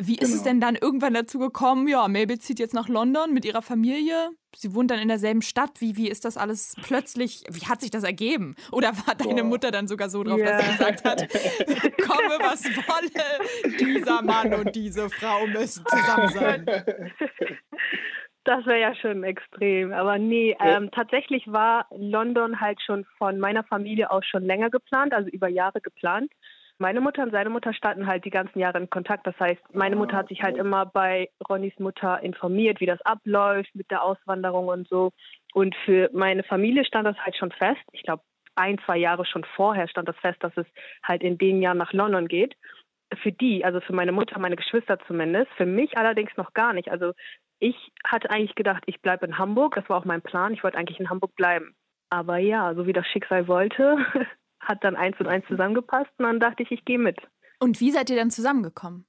Wie 0.02 0.14
ist 0.14 0.28
genau. 0.28 0.36
es 0.36 0.42
denn 0.42 0.60
dann 0.60 0.76
irgendwann 0.76 1.12
dazu 1.12 1.38
gekommen? 1.38 1.86
Ja, 1.86 2.08
Mabel 2.08 2.38
zieht 2.38 2.58
jetzt 2.58 2.72
nach 2.72 2.88
London 2.88 3.34
mit 3.34 3.44
ihrer 3.44 3.60
Familie. 3.60 4.30
Sie 4.56 4.74
wohnt 4.74 4.90
dann 4.90 4.98
in 4.98 5.08
derselben 5.08 5.42
Stadt. 5.42 5.80
Wie, 5.80 5.96
wie 5.96 6.08
ist 6.08 6.24
das 6.24 6.38
alles 6.38 6.74
plötzlich? 6.82 7.44
Wie 7.50 7.66
hat 7.66 7.82
sich 7.82 7.90
das 7.90 8.02
ergeben? 8.02 8.56
Oder 8.72 8.88
war 9.06 9.14
deine 9.14 9.42
Boah. 9.42 9.48
Mutter 9.48 9.70
dann 9.70 9.88
sogar 9.88 10.08
so 10.08 10.24
drauf, 10.24 10.38
yeah. 10.38 10.56
dass 10.56 10.64
sie 10.64 10.72
gesagt 10.72 11.04
hat: 11.04 11.28
Komme, 12.00 12.38
was 12.40 12.64
wolle, 12.64 13.78
dieser 13.78 14.22
Mann 14.22 14.54
und 14.54 14.74
diese 14.74 15.10
Frau 15.10 15.46
müssen 15.46 15.84
zusammen 15.86 16.28
sein? 16.28 16.66
Das 18.44 18.64
wäre 18.64 18.80
ja 18.80 18.94
schon 18.94 19.22
extrem. 19.22 19.92
Aber 19.92 20.16
nee, 20.16 20.56
ähm, 20.60 20.90
tatsächlich 20.92 21.46
war 21.46 21.86
London 21.94 22.58
halt 22.58 22.80
schon 22.80 23.04
von 23.18 23.38
meiner 23.38 23.64
Familie 23.64 24.10
aus 24.10 24.24
schon 24.26 24.42
länger 24.42 24.70
geplant, 24.70 25.12
also 25.12 25.28
über 25.28 25.48
Jahre 25.48 25.82
geplant. 25.82 26.32
Meine 26.80 27.02
Mutter 27.02 27.22
und 27.22 27.30
seine 27.30 27.50
Mutter 27.50 27.74
standen 27.74 28.06
halt 28.06 28.24
die 28.24 28.30
ganzen 28.30 28.58
Jahre 28.58 28.78
in 28.78 28.88
Kontakt. 28.88 29.26
Das 29.26 29.38
heißt, 29.38 29.60
meine 29.74 29.96
Mutter 29.96 30.16
hat 30.16 30.28
sich 30.28 30.42
halt 30.42 30.56
immer 30.56 30.86
bei 30.86 31.28
Ronnys 31.46 31.78
Mutter 31.78 32.22
informiert, 32.22 32.80
wie 32.80 32.86
das 32.86 33.02
abläuft 33.02 33.68
mit 33.74 33.90
der 33.90 34.02
Auswanderung 34.02 34.68
und 34.68 34.88
so. 34.88 35.12
Und 35.52 35.76
für 35.84 36.08
meine 36.14 36.42
Familie 36.42 36.86
stand 36.86 37.06
das 37.06 37.18
halt 37.18 37.36
schon 37.36 37.52
fest. 37.52 37.82
Ich 37.92 38.02
glaube, 38.02 38.22
ein, 38.54 38.78
zwei 38.86 38.96
Jahre 38.96 39.26
schon 39.26 39.44
vorher 39.56 39.88
stand 39.88 40.08
das 40.08 40.16
fest, 40.20 40.42
dass 40.42 40.56
es 40.56 40.64
halt 41.02 41.22
in 41.22 41.36
dem 41.36 41.60
Jahr 41.60 41.74
nach 41.74 41.92
London 41.92 42.28
geht. 42.28 42.56
Für 43.22 43.30
die, 43.30 43.62
also 43.62 43.82
für 43.82 43.92
meine 43.92 44.12
Mutter, 44.12 44.38
meine 44.38 44.56
Geschwister 44.56 44.98
zumindest. 45.06 45.52
Für 45.58 45.66
mich 45.66 45.98
allerdings 45.98 46.34
noch 46.38 46.54
gar 46.54 46.72
nicht. 46.72 46.90
Also 46.90 47.12
ich 47.58 47.76
hatte 48.04 48.30
eigentlich 48.30 48.54
gedacht, 48.54 48.84
ich 48.86 49.02
bleibe 49.02 49.26
in 49.26 49.36
Hamburg. 49.36 49.74
Das 49.74 49.86
war 49.90 49.98
auch 49.98 50.06
mein 50.06 50.22
Plan. 50.22 50.54
Ich 50.54 50.64
wollte 50.64 50.78
eigentlich 50.78 50.98
in 50.98 51.10
Hamburg 51.10 51.36
bleiben. 51.36 51.74
Aber 52.08 52.38
ja, 52.38 52.74
so 52.74 52.86
wie 52.86 52.94
das 52.94 53.06
Schicksal 53.06 53.48
wollte, 53.48 53.98
hat 54.60 54.84
dann 54.84 54.96
eins 54.96 55.18
und 55.18 55.26
eins 55.26 55.46
zusammengepasst 55.48 56.10
und 56.18 56.24
dann 56.24 56.40
dachte 56.40 56.62
ich, 56.62 56.70
ich 56.70 56.84
gehe 56.84 56.98
mit. 56.98 57.18
Und 57.58 57.80
wie 57.80 57.90
seid 57.90 58.10
ihr 58.10 58.16
dann 58.16 58.30
zusammengekommen? 58.30 59.06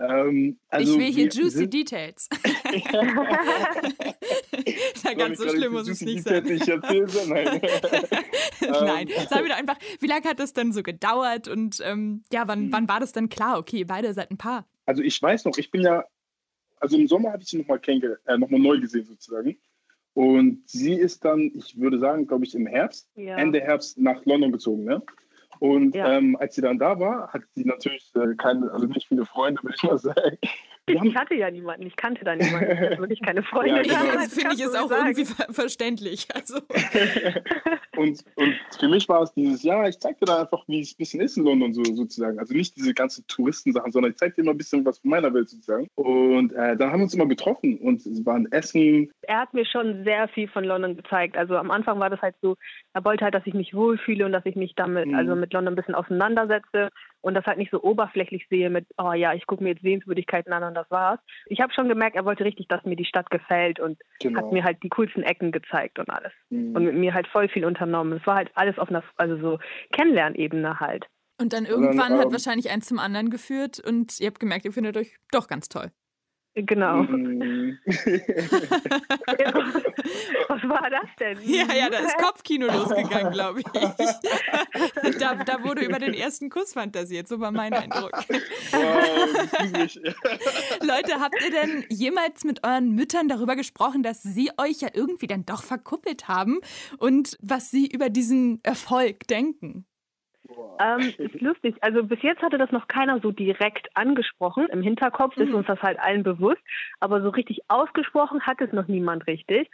Ähm, 0.00 0.58
also 0.68 0.92
ich 0.92 0.98
will 0.98 1.12
hier 1.12 1.28
juicy 1.28 1.68
Details. 1.68 2.28
Na, 5.02 5.14
ganz 5.14 5.38
so 5.38 5.48
schlimm 5.48 5.72
muss 5.72 5.88
es 5.88 6.00
nicht 6.02 6.22
sein. 6.22 6.44
Nicht 6.44 6.68
erzählen, 6.68 7.08
nein. 7.28 7.60
nein, 8.60 9.08
sag 9.28 9.42
mir 9.42 9.48
doch 9.48 9.56
einfach, 9.56 9.76
wie 9.98 10.06
lange 10.06 10.24
hat 10.24 10.38
das 10.38 10.52
dann 10.52 10.72
so 10.72 10.84
gedauert 10.84 11.48
und 11.48 11.80
ähm, 11.82 12.22
ja, 12.32 12.46
wann, 12.46 12.70
wann 12.70 12.88
war 12.88 13.00
das 13.00 13.10
dann 13.10 13.28
klar? 13.28 13.58
Okay, 13.58 13.82
beide 13.84 14.14
seid 14.14 14.30
ein 14.30 14.38
Paar. 14.38 14.68
Also 14.86 15.02
ich 15.02 15.20
weiß 15.20 15.44
noch, 15.46 15.58
ich 15.58 15.72
bin 15.72 15.82
ja, 15.82 16.04
also 16.78 16.96
im 16.96 17.08
Sommer 17.08 17.32
habe 17.32 17.42
ich 17.42 17.48
sie 17.48 17.58
nochmal 17.58 17.80
äh, 17.86 18.38
noch 18.38 18.50
neu 18.50 18.78
gesehen 18.78 19.04
sozusagen. 19.04 19.58
Und 20.18 20.68
sie 20.68 20.94
ist 20.94 21.24
dann, 21.24 21.52
ich 21.54 21.78
würde 21.78 22.00
sagen, 22.00 22.26
glaube 22.26 22.44
ich, 22.44 22.52
im 22.56 22.66
Herbst, 22.66 23.08
ja. 23.14 23.36
Ende 23.36 23.60
Herbst 23.60 24.00
nach 24.00 24.24
London 24.24 24.50
gezogen. 24.50 24.82
Ne? 24.82 25.00
Und 25.60 25.94
ja. 25.94 26.10
ähm, 26.10 26.36
als 26.40 26.56
sie 26.56 26.60
dann 26.60 26.76
da 26.76 26.98
war, 26.98 27.32
hat 27.32 27.42
sie 27.54 27.64
natürlich 27.64 28.10
äh, 28.16 28.34
keine, 28.34 28.68
also 28.72 28.86
nicht 28.86 29.06
viele 29.06 29.24
Freunde, 29.24 29.62
würde 29.62 29.76
ich 29.76 29.82
mal 29.84 29.96
sagen. 29.96 30.38
Ich 30.88 31.16
hatte 31.16 31.34
ja 31.34 31.50
niemanden, 31.50 31.86
ich 31.86 31.96
kannte 31.96 32.24
da 32.24 32.34
niemanden. 32.34 32.72
Ich 32.72 32.78
hatte 32.78 32.98
wirklich 32.98 33.22
keine 33.22 33.42
Freunde. 33.44 33.86
Ja, 33.86 34.00
genau. 34.00 34.14
Das 34.14 34.34
finde 34.34 34.54
ich 34.54 34.60
ist 34.60 34.76
auch 34.76 34.88
sagen. 34.88 35.08
irgendwie 35.08 35.24
ver 35.24 35.52
verständlich. 35.52 36.28
Also. 36.34 36.56
und, 37.96 38.24
und 38.36 38.54
für 38.78 38.88
mich 38.88 39.08
war 39.08 39.22
es 39.22 39.32
dieses 39.34 39.62
Jahr, 39.62 39.88
ich 39.88 39.98
zeig 39.98 40.18
dir 40.18 40.26
da 40.26 40.42
einfach, 40.42 40.64
wie 40.66 40.80
es 40.80 40.92
ein 40.92 40.98
bisschen 40.98 41.20
ist 41.20 41.36
in 41.36 41.44
London 41.44 41.72
so, 41.72 41.82
sozusagen. 41.84 42.38
Also 42.38 42.54
nicht 42.54 42.76
diese 42.76 42.94
ganzen 42.94 43.26
Touristensachen, 43.26 43.92
sondern 43.92 44.12
ich 44.12 44.18
zeig 44.18 44.34
dir 44.34 44.44
mal 44.44 44.52
ein 44.52 44.58
bisschen 44.58 44.84
was 44.84 44.98
von 44.98 45.10
meiner 45.10 45.32
Welt 45.32 45.48
sozusagen. 45.48 45.88
Und 45.94 46.52
äh, 46.52 46.76
dann 46.76 46.90
haben 46.90 47.00
wir 47.00 47.04
uns 47.04 47.14
immer 47.14 47.26
getroffen 47.26 47.78
und 47.78 48.04
es 48.04 48.24
waren 48.24 48.50
Essen. 48.52 49.10
Er 49.22 49.40
hat 49.40 49.54
mir 49.54 49.66
schon 49.66 50.04
sehr 50.04 50.28
viel 50.28 50.48
von 50.48 50.64
London 50.64 50.96
gezeigt. 50.96 51.36
Also 51.36 51.56
am 51.56 51.70
Anfang 51.70 51.98
war 52.00 52.10
das 52.10 52.20
halt 52.22 52.36
so, 52.40 52.56
er 52.94 53.04
wollte 53.04 53.24
halt, 53.24 53.34
dass 53.34 53.46
ich 53.46 53.54
mich 53.54 53.74
wohlfühle 53.74 54.24
und 54.26 54.32
dass 54.32 54.46
ich 54.46 54.56
mich 54.56 54.74
damit, 54.74 55.08
mhm. 55.08 55.14
also 55.14 55.34
mit 55.34 55.52
London 55.52 55.74
ein 55.74 55.76
bisschen 55.76 55.94
auseinandersetze. 55.94 56.90
Und 57.20 57.34
das 57.34 57.44
halt 57.46 57.58
nicht 57.58 57.70
so 57.70 57.82
oberflächlich 57.82 58.46
sehe 58.48 58.70
mit, 58.70 58.86
oh 58.96 59.12
ja, 59.12 59.34
ich 59.34 59.46
gucke 59.46 59.62
mir 59.62 59.70
jetzt 59.70 59.82
Sehenswürdigkeiten 59.82 60.52
an 60.52 60.62
und 60.62 60.74
das 60.74 60.90
war's. 60.90 61.20
Ich 61.46 61.60
habe 61.60 61.72
schon 61.72 61.88
gemerkt, 61.88 62.16
er 62.16 62.24
wollte 62.24 62.44
richtig, 62.44 62.68
dass 62.68 62.84
mir 62.84 62.96
die 62.96 63.04
Stadt 63.04 63.30
gefällt 63.30 63.80
und 63.80 63.98
Genau. 64.20 64.38
hat 64.40 64.52
mir 64.52 64.64
halt 64.64 64.82
die 64.82 64.88
coolsten 64.88 65.22
Ecken 65.22 65.52
gezeigt 65.52 65.98
und 65.98 66.08
alles. 66.10 66.32
Mhm. 66.50 66.74
Und 66.74 66.84
mit 66.84 66.94
mir 66.94 67.14
halt 67.14 67.26
voll 67.28 67.48
viel 67.48 67.64
unternommen. 67.64 68.18
Es 68.18 68.26
war 68.26 68.36
halt 68.36 68.50
alles 68.54 68.78
auf 68.78 68.88
einer, 68.88 69.02
also 69.16 69.36
so 69.38 69.58
Kennenlernebene 69.92 70.80
halt. 70.80 71.06
Und 71.40 71.52
dann 71.52 71.66
irgendwann 71.66 72.18
hat 72.18 72.26
ähm, 72.26 72.32
wahrscheinlich 72.32 72.70
eins 72.70 72.86
zum 72.86 72.98
anderen 72.98 73.30
geführt 73.30 73.78
und 73.78 74.18
ihr 74.20 74.26
habt 74.26 74.40
gemerkt, 74.40 74.64
ihr 74.64 74.72
findet 74.72 74.96
euch 74.96 75.16
doch 75.30 75.46
ganz 75.46 75.68
toll. 75.68 75.90
Genau. 76.66 77.02
Mhm. 77.02 77.78
Was 80.48 80.62
war 80.64 80.90
das 80.90 81.08
denn? 81.20 81.38
Ja, 81.44 81.72
ja, 81.72 81.88
da 81.88 81.98
ist 81.98 82.16
Kopfkino 82.18 82.66
losgegangen, 82.72 83.32
glaube 83.32 83.60
ich. 83.60 83.66
Da, 85.18 85.34
da 85.36 85.64
wurde 85.64 85.82
über 85.82 85.98
den 85.98 86.14
ersten 86.14 86.48
Kuss 86.50 86.72
fantasiert, 86.74 87.26
so 87.28 87.40
war 87.40 87.50
mein 87.50 87.72
Eindruck. 87.72 88.12
wow. 88.12 89.38
Leute, 90.82 91.20
habt 91.20 91.36
ihr 91.42 91.50
denn 91.50 91.84
jemals 91.88 92.44
mit 92.44 92.64
euren 92.64 92.92
Müttern 92.92 93.26
darüber 93.28 93.56
gesprochen, 93.56 94.02
dass 94.02 94.22
sie 94.22 94.50
euch 94.56 94.80
ja 94.80 94.88
irgendwie 94.92 95.26
dann 95.26 95.44
doch 95.44 95.62
verkuppelt 95.62 96.28
haben 96.28 96.60
und 96.98 97.36
was 97.40 97.70
sie 97.70 97.86
über 97.86 98.10
diesen 98.10 98.60
Erfolg 98.62 99.26
denken? 99.28 99.87
Ähm, 100.80 101.12
ist 101.18 101.40
lustig. 101.40 101.76
Also 101.80 102.04
bis 102.04 102.22
jetzt 102.22 102.42
hatte 102.42 102.58
das 102.58 102.70
noch 102.72 102.88
keiner 102.88 103.20
so 103.20 103.30
direkt 103.32 103.88
angesprochen. 103.94 104.66
Im 104.70 104.82
Hinterkopf 104.82 105.36
ist 105.36 105.48
Mhm. 105.48 105.56
uns 105.56 105.66
das 105.66 105.82
halt 105.82 105.98
allen 105.98 106.22
bewusst. 106.22 106.62
Aber 107.00 107.22
so 107.22 107.30
richtig 107.30 107.60
ausgesprochen 107.68 108.40
hat 108.42 108.60
es 108.60 108.72
noch 108.72 108.88
niemand 108.88 109.26
richtig. 109.26 109.70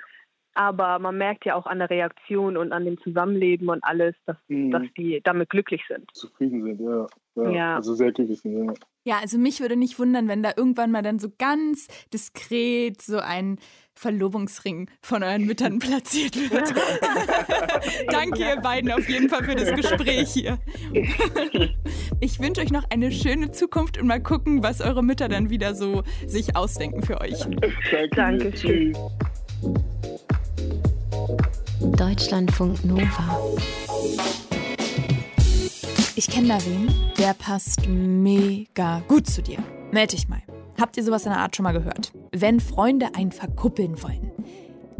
Aber 0.57 1.01
man 1.01 1.19
merkt 1.19 1.45
ja 1.45 1.57
auch 1.57 1.67
an 1.67 1.81
der 1.81 1.91
Reaktion 1.91 2.57
und 2.57 2.73
an 2.73 2.85
dem 2.85 3.01
Zusammenleben 3.01 3.69
und 3.69 3.83
alles, 3.83 4.15
dass, 4.25 4.37
Mhm. 4.49 4.71
dass 4.71 4.83
die 4.97 5.21
damit 5.25 5.51
glücklich 5.51 5.83
sind. 5.89 6.09
Zufrieden 6.15 6.63
sind, 6.63 6.81
ja. 6.81 7.07
ja. 7.35 7.51
Ja. 7.51 7.75
Also 7.77 7.95
sehr 7.95 8.13
glücklich 8.13 8.41
sind, 8.41 8.65
ja. 8.67 8.73
Ja, 9.05 9.19
also 9.19 9.37
mich 9.37 9.61
würde 9.61 9.77
nicht 9.77 9.99
wundern, 9.99 10.29
wenn 10.29 10.43
da 10.43 10.53
irgendwann 10.57 10.91
mal 10.91 11.03
dann 11.03 11.19
so 11.19 11.29
ganz 11.39 11.89
diskret 12.13 13.03
so 13.03 13.19
ein 13.19 13.59
Verlobungsring 13.93 14.91
von 15.03 15.23
euren 15.23 15.45
Müttern 15.45 15.79
platziert 15.79 16.37
wird. 16.51 16.75
Danke, 18.11 18.41
ihr 18.41 18.57
beiden, 18.57 18.91
auf 18.91 19.09
jeden 19.09 19.29
Fall 19.29 19.45
für 19.45 19.55
das 19.55 19.75
Gespräch 19.75 20.33
hier. 20.33 20.59
Ich 22.21 22.41
wünsche 22.41 22.63
euch 22.63 22.71
noch 22.71 22.85
eine 22.91 23.13
schöne 23.13 23.51
Zukunft 23.51 23.99
und 23.99 24.07
mal 24.07 24.23
gucken, 24.23 24.63
was 24.63 24.81
eure 24.81 25.03
Mütter 25.03 25.29
dann 25.29 25.51
wieder 25.51 25.75
so 25.75 26.05
sich 26.27 26.57
ausdenken 26.57 27.03
für 27.03 27.21
euch. 27.21 27.45
Danke. 28.13 28.51
Tschüss. 28.53 28.97
Deutschlandfunk 31.81 32.83
Nova. 32.85 33.41
Ich 36.17 36.29
kenne 36.29 36.47
da 36.47 36.65
wen, 36.65 36.89
der 37.19 37.35
passt 37.35 37.89
mega 37.89 39.01
gut 39.09 39.27
zu 39.27 39.43
dir. 39.43 39.59
Meld 39.91 40.13
dich 40.13 40.29
mal. 40.29 40.43
Habt 40.81 40.97
ihr 40.97 41.03
sowas 41.03 41.25
in 41.25 41.33
der 41.33 41.41
Art 41.41 41.57
schon 41.57 41.65
mal 41.65 41.73
gehört? 41.73 42.13
Wenn 42.31 42.61
Freunde 42.61 43.09
ein 43.17 43.33
verkuppeln 43.33 44.01
wollen, 44.01 44.31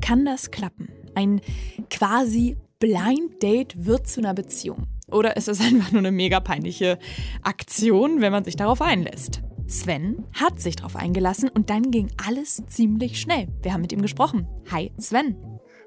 kann 0.01 0.25
das 0.25 0.51
klappen? 0.51 0.89
Ein 1.15 1.41
quasi 1.89 2.57
Blind 2.81 3.41
Date 3.41 3.87
wird 3.87 4.09
zu 4.09 4.21
einer 4.21 4.35
Beziehung. 4.35 4.89
Oder 5.09 5.37
ist 5.37 5.47
es 5.47 5.61
einfach 5.61 5.93
nur 5.93 6.01
eine 6.01 6.11
mega 6.11 6.41
peinliche 6.41 6.99
Aktion, 7.43 8.21
wenn 8.21 8.33
man 8.33 8.43
sich 8.43 8.57
darauf 8.57 8.83
einlässt? 8.83 9.41
Sven 9.69 10.25
hat 10.33 10.61
sich 10.61 10.75
darauf 10.75 10.97
eingelassen 10.97 11.49
und 11.49 11.71
dann 11.71 11.93
ging 11.93 12.11
alles 12.27 12.61
ziemlich 12.67 13.21
schnell. 13.21 13.47
Wir 13.63 13.73
haben 13.73 13.83
mit 13.83 13.93
ihm 13.93 14.03
gesprochen. 14.03 14.49
Hi, 14.73 14.91
Sven. 14.99 15.37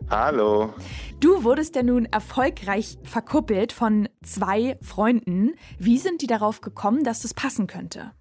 Hallo. 0.10 0.74
Du 1.20 1.44
wurdest 1.44 1.75
ja 1.75 1.84
nun 1.84 2.06
erfolgreich 2.06 2.98
verkuppelt 3.04 3.74
von 3.74 4.08
zwei 4.24 4.77
Freunden. 4.82 5.56
Wie 5.80 5.98
sind 5.98 6.22
die 6.22 6.27
darauf 6.27 6.62
gekommen, 6.62 7.04
dass 7.04 7.22
das 7.22 7.34
passen 7.34 7.68
könnte? 7.68 8.12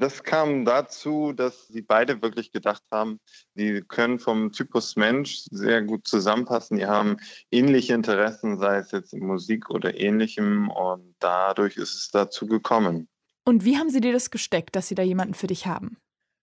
Das 0.00 0.22
kam 0.22 0.64
dazu, 0.64 1.32
dass 1.34 1.68
sie 1.68 1.82
beide 1.82 2.22
wirklich 2.22 2.52
gedacht 2.52 2.82
haben, 2.90 3.20
die 3.54 3.82
können 3.82 4.18
vom 4.18 4.50
Typus 4.50 4.96
Mensch 4.96 5.44
sehr 5.50 5.82
gut 5.82 6.08
zusammenpassen. 6.08 6.78
Die 6.78 6.86
haben 6.86 7.18
ähnliche 7.50 7.92
Interessen, 7.94 8.58
sei 8.58 8.78
es 8.78 8.92
jetzt 8.92 9.12
in 9.12 9.26
Musik 9.26 9.68
oder 9.68 10.00
ähnlichem. 10.00 10.70
Und 10.70 11.14
dadurch 11.18 11.76
ist 11.76 11.94
es 11.94 12.10
dazu 12.10 12.46
gekommen. 12.46 13.08
Und 13.44 13.64
wie 13.64 13.76
haben 13.76 13.90
sie 13.90 14.00
dir 14.00 14.12
das 14.12 14.30
gesteckt, 14.30 14.74
dass 14.74 14.88
sie 14.88 14.94
da 14.94 15.02
jemanden 15.02 15.34
für 15.34 15.48
dich 15.48 15.66
haben? 15.66 15.98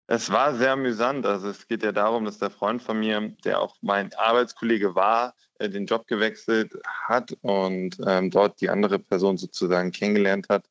Es 0.06 0.30
war 0.30 0.54
sehr 0.54 0.72
amüsant. 0.72 1.24
Also 1.24 1.48
es 1.48 1.66
geht 1.66 1.82
ja 1.82 1.92
darum, 1.92 2.24
dass 2.24 2.38
der 2.38 2.50
Freund 2.50 2.82
von 2.82 3.00
mir, 3.00 3.34
der 3.44 3.60
auch 3.60 3.76
mein 3.80 4.12
Arbeitskollege 4.14 4.94
war, 4.94 5.34
äh, 5.58 5.70
den 5.70 5.86
Job 5.86 6.06
gewechselt 6.06 6.72
hat 6.84 7.36
und 7.40 7.96
ähm, 8.06 8.30
dort 8.30 8.60
die 8.60 8.68
andere 8.68 8.98
Person 8.98 9.38
sozusagen 9.38 9.92
kennengelernt 9.92 10.48
hat, 10.50 10.64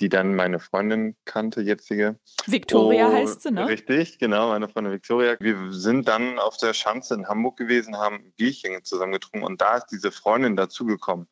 die 0.00 0.08
dann 0.08 0.34
meine 0.34 0.58
Freundin 0.58 1.14
kannte, 1.24 1.60
jetzige. 1.60 2.18
Victoria 2.46 3.08
Oh, 3.08 3.12
heißt 3.12 3.42
sie, 3.42 3.52
ne? 3.52 3.68
Richtig, 3.68 4.18
genau, 4.18 4.48
meine 4.48 4.68
Freundin 4.68 4.92
Victoria. 4.92 5.36
Wir 5.38 5.72
sind 5.72 6.08
dann 6.08 6.38
auf 6.38 6.56
der 6.56 6.74
Schanze 6.74 7.14
in 7.14 7.28
Hamburg 7.28 7.58
gewesen, 7.58 7.96
haben 7.96 8.16
ein 8.16 8.32
Bierchen 8.36 8.82
zusammen 8.82 9.12
getrunken 9.12 9.46
und 9.46 9.60
da 9.60 9.76
ist 9.76 9.86
diese 9.86 10.10
Freundin 10.10 10.56
dazugekommen. 10.56 11.28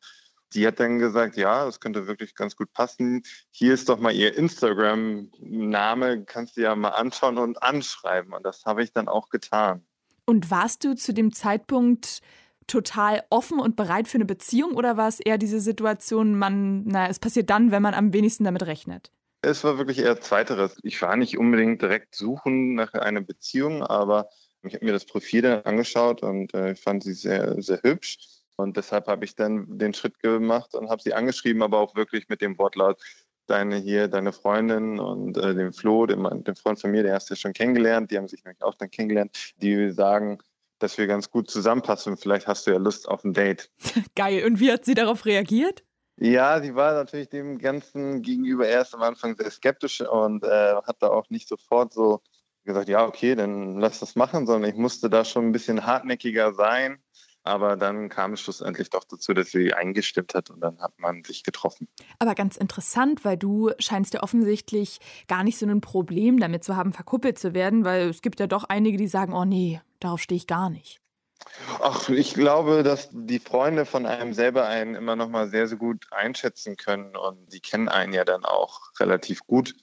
Die 0.53 0.65
hat 0.65 0.79
dann 0.79 0.99
gesagt, 0.99 1.37
ja, 1.37 1.65
das 1.65 1.79
könnte 1.79 2.07
wirklich 2.07 2.35
ganz 2.35 2.55
gut 2.55 2.73
passen. 2.73 3.23
Hier 3.51 3.73
ist 3.73 3.89
doch 3.89 3.99
mal 3.99 4.13
ihr 4.13 4.35
Instagram-Name, 4.35 6.25
kannst 6.25 6.57
du 6.57 6.61
ja 6.61 6.75
mal 6.75 6.89
anschauen 6.89 7.37
und 7.37 7.61
anschreiben. 7.61 8.33
Und 8.33 8.43
das 8.43 8.65
habe 8.65 8.83
ich 8.83 8.91
dann 8.91 9.07
auch 9.07 9.29
getan. 9.29 9.85
Und 10.25 10.51
warst 10.51 10.83
du 10.83 10.95
zu 10.95 11.13
dem 11.13 11.33
Zeitpunkt 11.33 12.21
total 12.69 13.23
offen 13.29 13.59
und 13.59 13.75
bereit 13.75 14.07
für 14.07 14.17
eine 14.17 14.25
Beziehung 14.25 14.75
oder 14.75 14.95
war 14.95 15.07
es 15.07 15.19
eher 15.19 15.37
diese 15.37 15.59
Situation, 15.59 16.37
man, 16.37 16.85
naja, 16.85 17.09
es 17.09 17.19
passiert 17.19 17.49
dann, 17.49 17.71
wenn 17.71 17.81
man 17.81 17.93
am 17.93 18.13
wenigsten 18.13 18.43
damit 18.43 18.65
rechnet? 18.65 19.11
Es 19.41 19.63
war 19.63 19.77
wirklich 19.77 19.99
eher 19.99 20.19
Zweiteres. 20.19 20.77
Ich 20.83 21.01
war 21.01 21.15
nicht 21.15 21.37
unbedingt 21.37 21.81
direkt 21.81 22.13
suchen 22.13 22.75
nach 22.75 22.93
einer 22.93 23.21
Beziehung, 23.21 23.83
aber 23.83 24.29
ich 24.63 24.75
habe 24.75 24.85
mir 24.85 24.91
das 24.91 25.05
Profil 25.05 25.41
dann 25.41 25.63
angeschaut 25.63 26.21
und 26.21 26.53
äh, 26.53 26.73
ich 26.73 26.81
fand 26.81 27.03
sie 27.03 27.13
sehr, 27.13 27.61
sehr 27.61 27.81
hübsch. 27.81 28.17
Und 28.59 28.75
deshalb 28.75 29.07
habe 29.07 29.23
ich 29.23 29.35
dann 29.35 29.77
den 29.77 29.93
Schritt 29.93 30.19
gemacht 30.19 30.75
und 30.75 30.89
habe 30.89 31.01
sie 31.01 31.13
angeschrieben, 31.13 31.63
aber 31.63 31.79
auch 31.79 31.95
wirklich 31.95 32.27
mit 32.27 32.41
dem 32.41 32.57
Wortlaut, 32.57 33.01
deine 33.47 33.77
hier, 33.77 34.09
deine 34.09 34.33
Freundin 34.33 34.99
und 34.99 35.37
äh, 35.37 35.55
den 35.55 35.71
Flo, 35.71 36.05
den, 36.05 36.43
den 36.43 36.55
Freund 36.55 36.79
von 36.79 36.91
mir, 36.91 37.03
der 37.03 37.15
hast 37.15 37.29
du 37.29 37.33
ja 37.33 37.37
schon 37.37 37.53
kennengelernt, 37.53 38.11
die 38.11 38.17
haben 38.17 38.27
sich 38.27 38.43
nämlich 38.43 38.61
auch 38.61 38.75
dann 38.75 38.91
kennengelernt, 38.91 39.53
die 39.57 39.91
sagen, 39.91 40.39
dass 40.77 40.97
wir 40.97 41.07
ganz 41.07 41.31
gut 41.31 41.49
zusammenpassen. 41.49 42.17
Vielleicht 42.17 42.47
hast 42.47 42.67
du 42.67 42.71
ja 42.71 42.77
Lust 42.77 43.07
auf 43.07 43.23
ein 43.23 43.33
Date. 43.33 43.71
Geil. 44.15 44.45
Und 44.45 44.59
wie 44.59 44.71
hat 44.71 44.83
sie 44.83 44.93
darauf 44.93 45.25
reagiert? 45.25 45.83
Ja, 46.17 46.61
sie 46.61 46.75
war 46.75 46.93
natürlich 46.93 47.29
dem 47.29 47.59
Ganzen 47.59 48.21
gegenüber 48.21 48.67
erst 48.67 48.93
am 48.93 49.03
Anfang 49.03 49.37
sehr 49.37 49.51
skeptisch 49.51 50.01
und 50.01 50.43
äh, 50.43 50.75
hat 50.85 50.97
da 50.99 51.07
auch 51.07 51.29
nicht 51.29 51.47
sofort 51.47 51.93
so 51.93 52.21
gesagt, 52.65 52.89
ja, 52.89 53.05
okay, 53.05 53.35
dann 53.35 53.79
lass 53.79 53.99
das 53.99 54.17
machen, 54.17 54.45
sondern 54.45 54.69
ich 54.69 54.75
musste 54.75 55.09
da 55.09 55.23
schon 55.23 55.47
ein 55.47 55.51
bisschen 55.53 55.85
hartnäckiger 55.85 56.53
sein. 56.53 57.01
Aber 57.43 57.77
dann 57.77 58.09
kam 58.09 58.33
es 58.33 58.41
schlussendlich 58.41 58.89
doch 58.89 59.03
dazu, 59.03 59.33
dass 59.33 59.51
sie 59.51 59.73
eingestimmt 59.73 60.33
hat 60.35 60.49
und 60.49 60.61
dann 60.61 60.79
hat 60.79 60.99
man 60.99 61.23
sich 61.23 61.43
getroffen. 61.43 61.87
Aber 62.19 62.35
ganz 62.35 62.57
interessant, 62.57 63.23
weil 63.23 63.37
du 63.37 63.71
scheinst 63.79 64.13
ja 64.13 64.23
offensichtlich 64.23 64.99
gar 65.27 65.43
nicht 65.43 65.57
so 65.57 65.65
ein 65.65 65.81
Problem 65.81 66.39
damit 66.39 66.63
zu 66.63 66.75
haben, 66.75 66.93
verkuppelt 66.93 67.39
zu 67.39 67.53
werden, 67.53 67.85
weil 67.85 68.09
es 68.09 68.21
gibt 68.21 68.39
ja 68.39 68.47
doch 68.47 68.65
einige, 68.65 68.97
die 68.97 69.07
sagen, 69.07 69.33
oh 69.33 69.45
nee, 69.45 69.81
darauf 69.99 70.21
stehe 70.21 70.37
ich 70.37 70.47
gar 70.47 70.69
nicht. 70.69 70.99
Ach, 71.81 72.09
ich 72.09 72.33
glaube, 72.33 72.83
dass 72.83 73.09
die 73.11 73.39
Freunde 73.39 73.85
von 73.85 74.05
einem 74.05 74.33
selber 74.33 74.67
einen 74.67 74.95
immer 74.95 75.15
noch 75.15 75.29
mal 75.29 75.47
sehr, 75.49 75.67
sehr 75.67 75.77
gut 75.77 76.07
einschätzen 76.11 76.75
können 76.75 77.15
und 77.15 77.53
die 77.53 77.61
kennen 77.61 77.87
einen 77.87 78.13
ja 78.13 78.25
dann 78.25 78.43
auch 78.43 78.91
relativ 78.99 79.45
gut. 79.47 79.73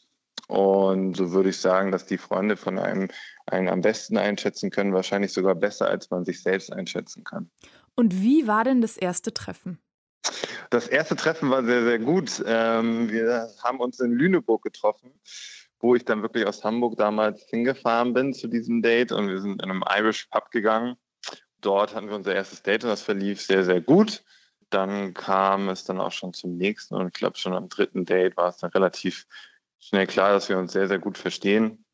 Und 0.46 1.16
so 1.16 1.32
würde 1.32 1.48
ich 1.48 1.58
sagen, 1.58 1.90
dass 1.90 2.06
die 2.06 2.18
Freunde 2.18 2.56
von 2.56 2.78
einem 2.78 3.08
einen 3.46 3.68
am 3.68 3.80
besten 3.80 4.16
einschätzen 4.16 4.70
können, 4.70 4.92
wahrscheinlich 4.92 5.32
sogar 5.32 5.54
besser, 5.54 5.88
als 5.88 6.10
man 6.10 6.24
sich 6.24 6.42
selbst 6.42 6.72
einschätzen 6.72 7.24
kann. 7.24 7.50
Und 7.94 8.22
wie 8.22 8.46
war 8.46 8.64
denn 8.64 8.80
das 8.80 8.96
erste 8.96 9.32
Treffen? 9.34 9.78
Das 10.70 10.88
erste 10.88 11.16
Treffen 11.16 11.50
war 11.50 11.64
sehr, 11.64 11.84
sehr 11.84 11.98
gut. 11.98 12.42
Ähm, 12.46 13.10
wir 13.10 13.48
haben 13.62 13.80
uns 13.80 14.00
in 14.00 14.12
Lüneburg 14.12 14.62
getroffen, 14.62 15.12
wo 15.80 15.94
ich 15.94 16.04
dann 16.04 16.22
wirklich 16.22 16.46
aus 16.46 16.64
Hamburg 16.64 16.96
damals 16.96 17.44
hingefahren 17.48 18.12
bin 18.12 18.34
zu 18.34 18.48
diesem 18.48 18.82
Date 18.82 19.12
und 19.12 19.28
wir 19.28 19.40
sind 19.40 19.62
in 19.62 19.70
einem 19.70 19.84
Irish 19.88 20.26
Pub 20.26 20.50
gegangen. 20.50 20.96
Dort 21.60 21.94
hatten 21.94 22.08
wir 22.08 22.16
unser 22.16 22.34
erstes 22.34 22.62
Date 22.62 22.84
und 22.84 22.90
das 22.90 23.02
verlief 23.02 23.40
sehr, 23.40 23.64
sehr 23.64 23.80
gut. 23.80 24.24
Dann 24.70 25.14
kam 25.14 25.68
es 25.68 25.84
dann 25.84 26.00
auch 26.00 26.12
schon 26.12 26.32
zum 26.32 26.56
nächsten 26.56 26.94
und 26.96 27.08
ich 27.08 27.12
glaube 27.12 27.38
schon 27.38 27.54
am 27.54 27.68
dritten 27.68 28.04
Date 28.04 28.36
war 28.36 28.48
es 28.48 28.58
dann 28.58 28.70
relativ 28.70 29.26
schnell 29.78 30.06
klar, 30.06 30.32
dass 30.32 30.48
wir 30.48 30.58
uns 30.58 30.72
sehr, 30.72 30.88
sehr 30.88 30.98
gut 30.98 31.18
verstehen. 31.18 31.84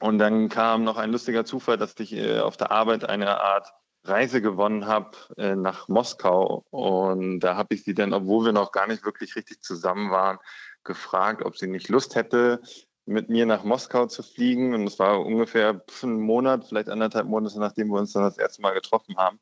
Und 0.00 0.18
dann 0.18 0.48
kam 0.48 0.84
noch 0.84 0.96
ein 0.96 1.12
lustiger 1.12 1.44
Zufall, 1.44 1.76
dass 1.76 1.98
ich 2.00 2.12
äh, 2.12 2.40
auf 2.40 2.56
der 2.56 2.72
Arbeit 2.72 3.08
eine 3.08 3.40
Art 3.40 3.72
Reise 4.04 4.42
gewonnen 4.42 4.86
habe 4.86 5.16
äh, 5.36 5.54
nach 5.54 5.88
Moskau. 5.88 6.66
Und 6.70 7.40
da 7.40 7.56
habe 7.56 7.74
ich 7.74 7.84
sie 7.84 7.94
dann, 7.94 8.12
obwohl 8.12 8.46
wir 8.46 8.52
noch 8.52 8.72
gar 8.72 8.88
nicht 8.88 9.04
wirklich 9.04 9.36
richtig 9.36 9.62
zusammen 9.62 10.10
waren, 10.10 10.38
gefragt, 10.84 11.44
ob 11.44 11.56
sie 11.56 11.68
nicht 11.68 11.88
Lust 11.88 12.16
hätte, 12.16 12.60
mit 13.06 13.28
mir 13.28 13.46
nach 13.46 13.64
Moskau 13.64 14.06
zu 14.06 14.22
fliegen. 14.22 14.74
Und 14.74 14.86
es 14.86 14.98
war 14.98 15.20
ungefähr 15.24 15.82
einen 16.02 16.20
Monat, 16.20 16.66
vielleicht 16.66 16.88
anderthalb 16.88 17.26
Monate, 17.26 17.58
nachdem 17.58 17.88
wir 17.88 17.98
uns 17.98 18.12
dann 18.12 18.22
das 18.22 18.38
erste 18.38 18.62
Mal 18.62 18.72
getroffen 18.72 19.16
haben. 19.16 19.38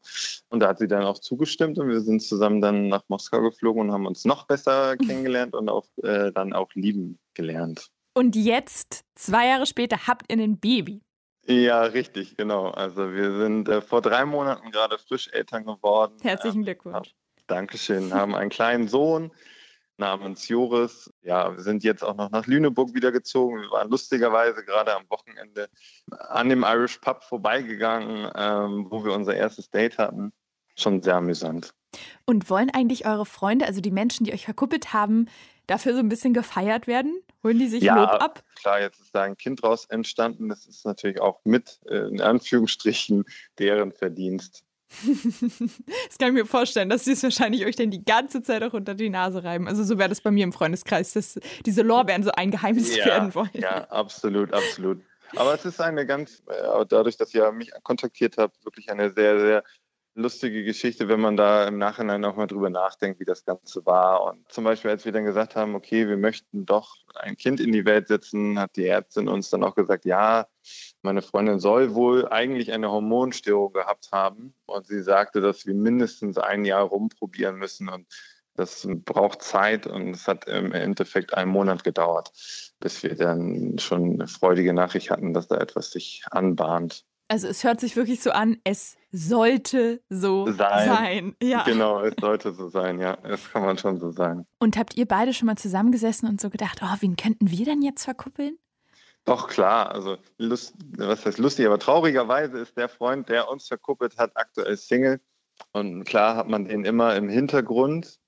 Und 0.49 0.61
da 0.61 0.69
hat 0.69 0.79
sie 0.79 0.89
dann 0.89 1.05
auch 1.05 1.19
zugestimmt 1.19 1.79
und 1.79 1.89
wir 1.89 2.01
sind 2.01 2.21
zusammen 2.21 2.61
dann 2.61 2.89
nach 2.89 3.03
Moskau 3.09 3.41
geflogen 3.43 3.83
und 3.83 3.93
haben 3.93 4.07
uns 4.07 4.25
noch 4.25 4.47
besser 4.47 4.97
kennengelernt 5.07 5.55
und 5.55 5.69
auch, 5.69 5.87
äh, 6.03 6.33
dann 6.33 6.53
auch 6.53 6.73
lieben 6.75 7.19
gelernt. 7.35 7.89
Und 8.15 8.35
jetzt, 8.35 9.05
zwei 9.15 9.47
Jahre 9.47 9.67
später, 9.67 10.07
habt 10.07 10.31
ihr 10.31 10.39
ein 10.39 10.59
Baby. 10.59 11.03
Ja, 11.47 11.83
richtig, 11.83 12.37
genau. 12.37 12.71
Also 12.71 13.13
wir 13.13 13.37
sind 13.37 13.69
äh, 13.69 13.81
vor 13.81 14.03
drei 14.03 14.25
Monaten 14.25 14.71
gerade 14.71 14.99
frisch 14.99 15.29
Eltern 15.33 15.65
geworden. 15.65 16.17
Herzlichen 16.23 16.63
Glückwunsch. 16.63 17.09
Ähm, 17.09 17.45
Dankeschön. 17.47 18.15
Haben 18.15 18.35
einen 18.35 18.51
kleinen 18.51 18.89
Sohn 18.89 19.33
namens 20.01 20.49
Joris. 20.49 21.13
Ja, 21.23 21.55
wir 21.55 21.63
sind 21.63 21.85
jetzt 21.85 22.03
auch 22.03 22.17
noch 22.17 22.31
nach 22.31 22.47
Lüneburg 22.47 22.95
wieder 22.95 23.13
gezogen. 23.13 23.61
Wir 23.61 23.71
waren 23.71 23.89
lustigerweise 23.89 24.65
gerade 24.65 24.97
am 24.97 25.05
Wochenende 25.09 25.69
an 26.11 26.49
dem 26.49 26.65
Irish 26.65 26.99
Pub 26.99 27.23
vorbeigegangen, 27.23 28.29
ähm, 28.35 28.87
wo 28.91 29.05
wir 29.05 29.13
unser 29.13 29.37
erstes 29.37 29.71
Date 29.71 29.99
hatten. 29.99 30.33
Schon 30.77 31.03
sehr 31.03 31.17
amüsant. 31.17 31.75
Und 32.25 32.51
wollen 32.51 32.71
eigentlich 32.71 33.07
eure 33.07 33.27
Freunde, 33.27 33.67
also 33.67 33.81
die 33.81 33.91
Menschen, 33.91 34.25
die 34.25 34.33
euch 34.33 34.45
verkuppelt 34.45 34.93
haben, 34.93 35.29
dafür 35.67 35.93
so 35.93 36.01
ein 36.01 36.09
bisschen 36.09 36.35
gefeiert 36.35 36.87
werden? 36.87 37.23
Holen 37.43 37.59
die 37.59 37.69
sich 37.69 37.83
ja, 37.83 37.97
Lob 37.97 38.11
ab? 38.11 38.43
Klar, 38.61 38.81
jetzt 38.81 39.01
ist 39.01 39.15
da 39.15 39.23
ein 39.23 39.37
Kind 39.37 39.63
draus 39.63 39.87
entstanden. 39.87 40.49
Das 40.49 40.67
ist 40.67 40.85
natürlich 40.85 41.21
auch 41.21 41.41
mit, 41.45 41.81
äh, 41.87 42.09
in 42.09 42.21
Anführungsstrichen, 42.21 43.25
deren 43.59 43.93
Verdienst. 43.93 44.65
Das 46.09 46.19
kann 46.19 46.29
ich 46.29 46.35
mir 46.35 46.47
vorstellen, 46.47 46.89
dass 46.89 47.05
sie 47.05 47.13
es 47.13 47.23
wahrscheinlich 47.23 47.65
euch 47.65 47.77
dann 47.77 47.91
die 47.91 48.05
ganze 48.05 48.43
Zeit 48.43 48.63
auch 48.63 48.73
unter 48.73 48.95
die 48.95 49.09
Nase 49.09 49.45
reiben. 49.45 49.69
Also 49.69 49.85
so 49.85 49.99
wäre 49.99 50.09
das 50.09 50.21
bei 50.21 50.31
mir 50.31 50.45
im 50.45 50.53
Freundeskreis, 50.53 51.13
dass 51.13 51.39
diese 51.65 51.83
Lorbeeren 51.83 52.23
so 52.23 52.33
eingeheimst 52.33 52.97
ja, 52.97 53.07
werden 53.07 53.35
wollen. 53.35 53.51
Ja, 53.55 53.85
absolut, 53.91 54.53
absolut. 54.53 55.01
Aber 55.37 55.55
es 55.55 55.65
ist 55.65 55.81
eine 55.81 56.07
ganz, 56.07 56.43
äh, 56.49 56.85
dadurch, 56.89 57.17
dass 57.17 57.33
ihr 57.35 57.51
mich 57.53 57.71
kontaktiert 57.83 58.37
habt, 58.37 58.65
wirklich 58.65 58.91
eine 58.91 59.13
sehr, 59.13 59.39
sehr 59.39 59.65
lustige 60.15 60.65
Geschichte, 60.65 61.09
wenn 61.09 61.21
man 61.21 61.37
da 61.37 61.67
im 61.67 61.79
Nachhinein 61.79 62.21
nochmal 62.21 62.47
drüber 62.47 62.71
nachdenkt, 62.71 63.21
wie 63.21 63.25
das 63.25 63.45
Ganze 63.45 63.85
war. 63.87 64.25
Und 64.25 64.51
zum 64.51 64.65
Beispiel, 64.65 64.91
als 64.91 65.05
wir 65.05 65.13
dann 65.13 65.25
gesagt 65.25 65.57
haben, 65.57 65.75
okay, 65.75 66.09
wir 66.09 66.17
möchten 66.17 66.67
doch 66.67 66.97
ein 67.15 67.37
Kind 67.37 67.61
in 67.61 67.73
die 67.73 67.85
Welt 67.85 68.09
setzen, 68.09 68.59
hat 68.59 68.77
die 68.77 68.87
Ärztin 68.87 69.29
uns 69.29 69.51
dann 69.51 69.65
auch 69.65 69.75
gesagt, 69.75 70.05
ja, 70.05 70.47
meine 71.03 71.23
Freundin 71.23 71.61
soll 71.61 71.95
wohl 71.95 72.29
eigentlich 72.29 72.73
eine 72.73 72.91
Hormonstörung 72.91 73.73
gehabt 73.73 74.11
haben. 74.13 74.55
Und 74.67 74.87
sie 74.87 75.03
sagte, 75.03 75.41
dass 75.41 75.67
wir 75.67 75.75
mindestens 75.75 76.39
ein 76.39 76.65
Jahr 76.65 76.83
rumprobieren 76.83 77.57
müssen 77.57 77.89
und 77.89 78.07
das 78.57 78.87
braucht 78.91 79.43
Zeit 79.43 79.87
und 79.87 80.11
es 80.11 80.29
hat 80.29 80.47
im 80.47 80.73
Endeffekt 80.73 81.33
einen 81.35 81.51
Monat 81.51 81.83
gedauert, 81.83 82.33
bis 82.79 83.03
wir 83.03 83.15
dann 83.15 83.79
schon 83.79 84.15
eine 84.15 84.27
freudige 84.27 84.75
Nachricht 84.75 85.11
hatten, 85.11 85.33
dass 85.33 85.49
da 85.49 85.57
etwas 85.57 85.93
sich 85.93 86.25
anbahnt. 86.31 87.07
Also 87.31 87.47
es 87.47 87.63
hört 87.63 87.79
sich 87.79 87.95
wirklich 87.95 88.21
so 88.21 88.33
an, 88.33 88.57
es 88.65 88.97
sollte 89.13 90.03
so 90.09 90.51
sein. 90.51 90.89
sein. 90.89 91.37
Ja. 91.41 91.63
Genau, 91.63 92.01
es 92.01 92.15
sollte 92.21 92.53
so 92.53 92.69
sein, 92.69 92.99
ja. 92.99 93.19
Das 93.23 93.53
kann 93.53 93.63
man 93.63 93.79
schon 93.79 94.01
so 94.01 94.11
sagen. 94.11 94.49
Und 94.59 94.77
habt 94.77 94.97
ihr 94.97 95.07
beide 95.07 95.33
schon 95.33 95.47
mal 95.47 95.55
zusammengesessen 95.55 96.29
und 96.29 96.41
so 96.41 96.51
gedacht, 96.51 96.81
oh, 96.83 96.97
wen 96.99 97.15
könnten 97.15 97.53
wir 97.53 97.65
denn 97.65 97.83
jetzt 97.83 98.03
verkuppeln? 98.03 98.59
Doch, 99.27 99.47
klar. 99.47 99.93
Also, 99.93 100.17
Lust, 100.39 100.75
was 100.97 101.25
heißt 101.25 101.39
lustig, 101.39 101.67
aber 101.67 101.79
traurigerweise 101.79 102.59
ist 102.59 102.77
der 102.77 102.89
Freund, 102.89 103.29
der 103.29 103.49
uns 103.49 103.69
verkuppelt 103.69 104.19
hat, 104.19 104.33
aktuell 104.35 104.77
Single. 104.77 105.21
Und 105.71 106.03
klar 106.03 106.35
hat 106.35 106.49
man 106.49 106.65
den 106.65 106.85
immer 106.85 107.15
im 107.15 107.29
Hintergrund 107.29 108.19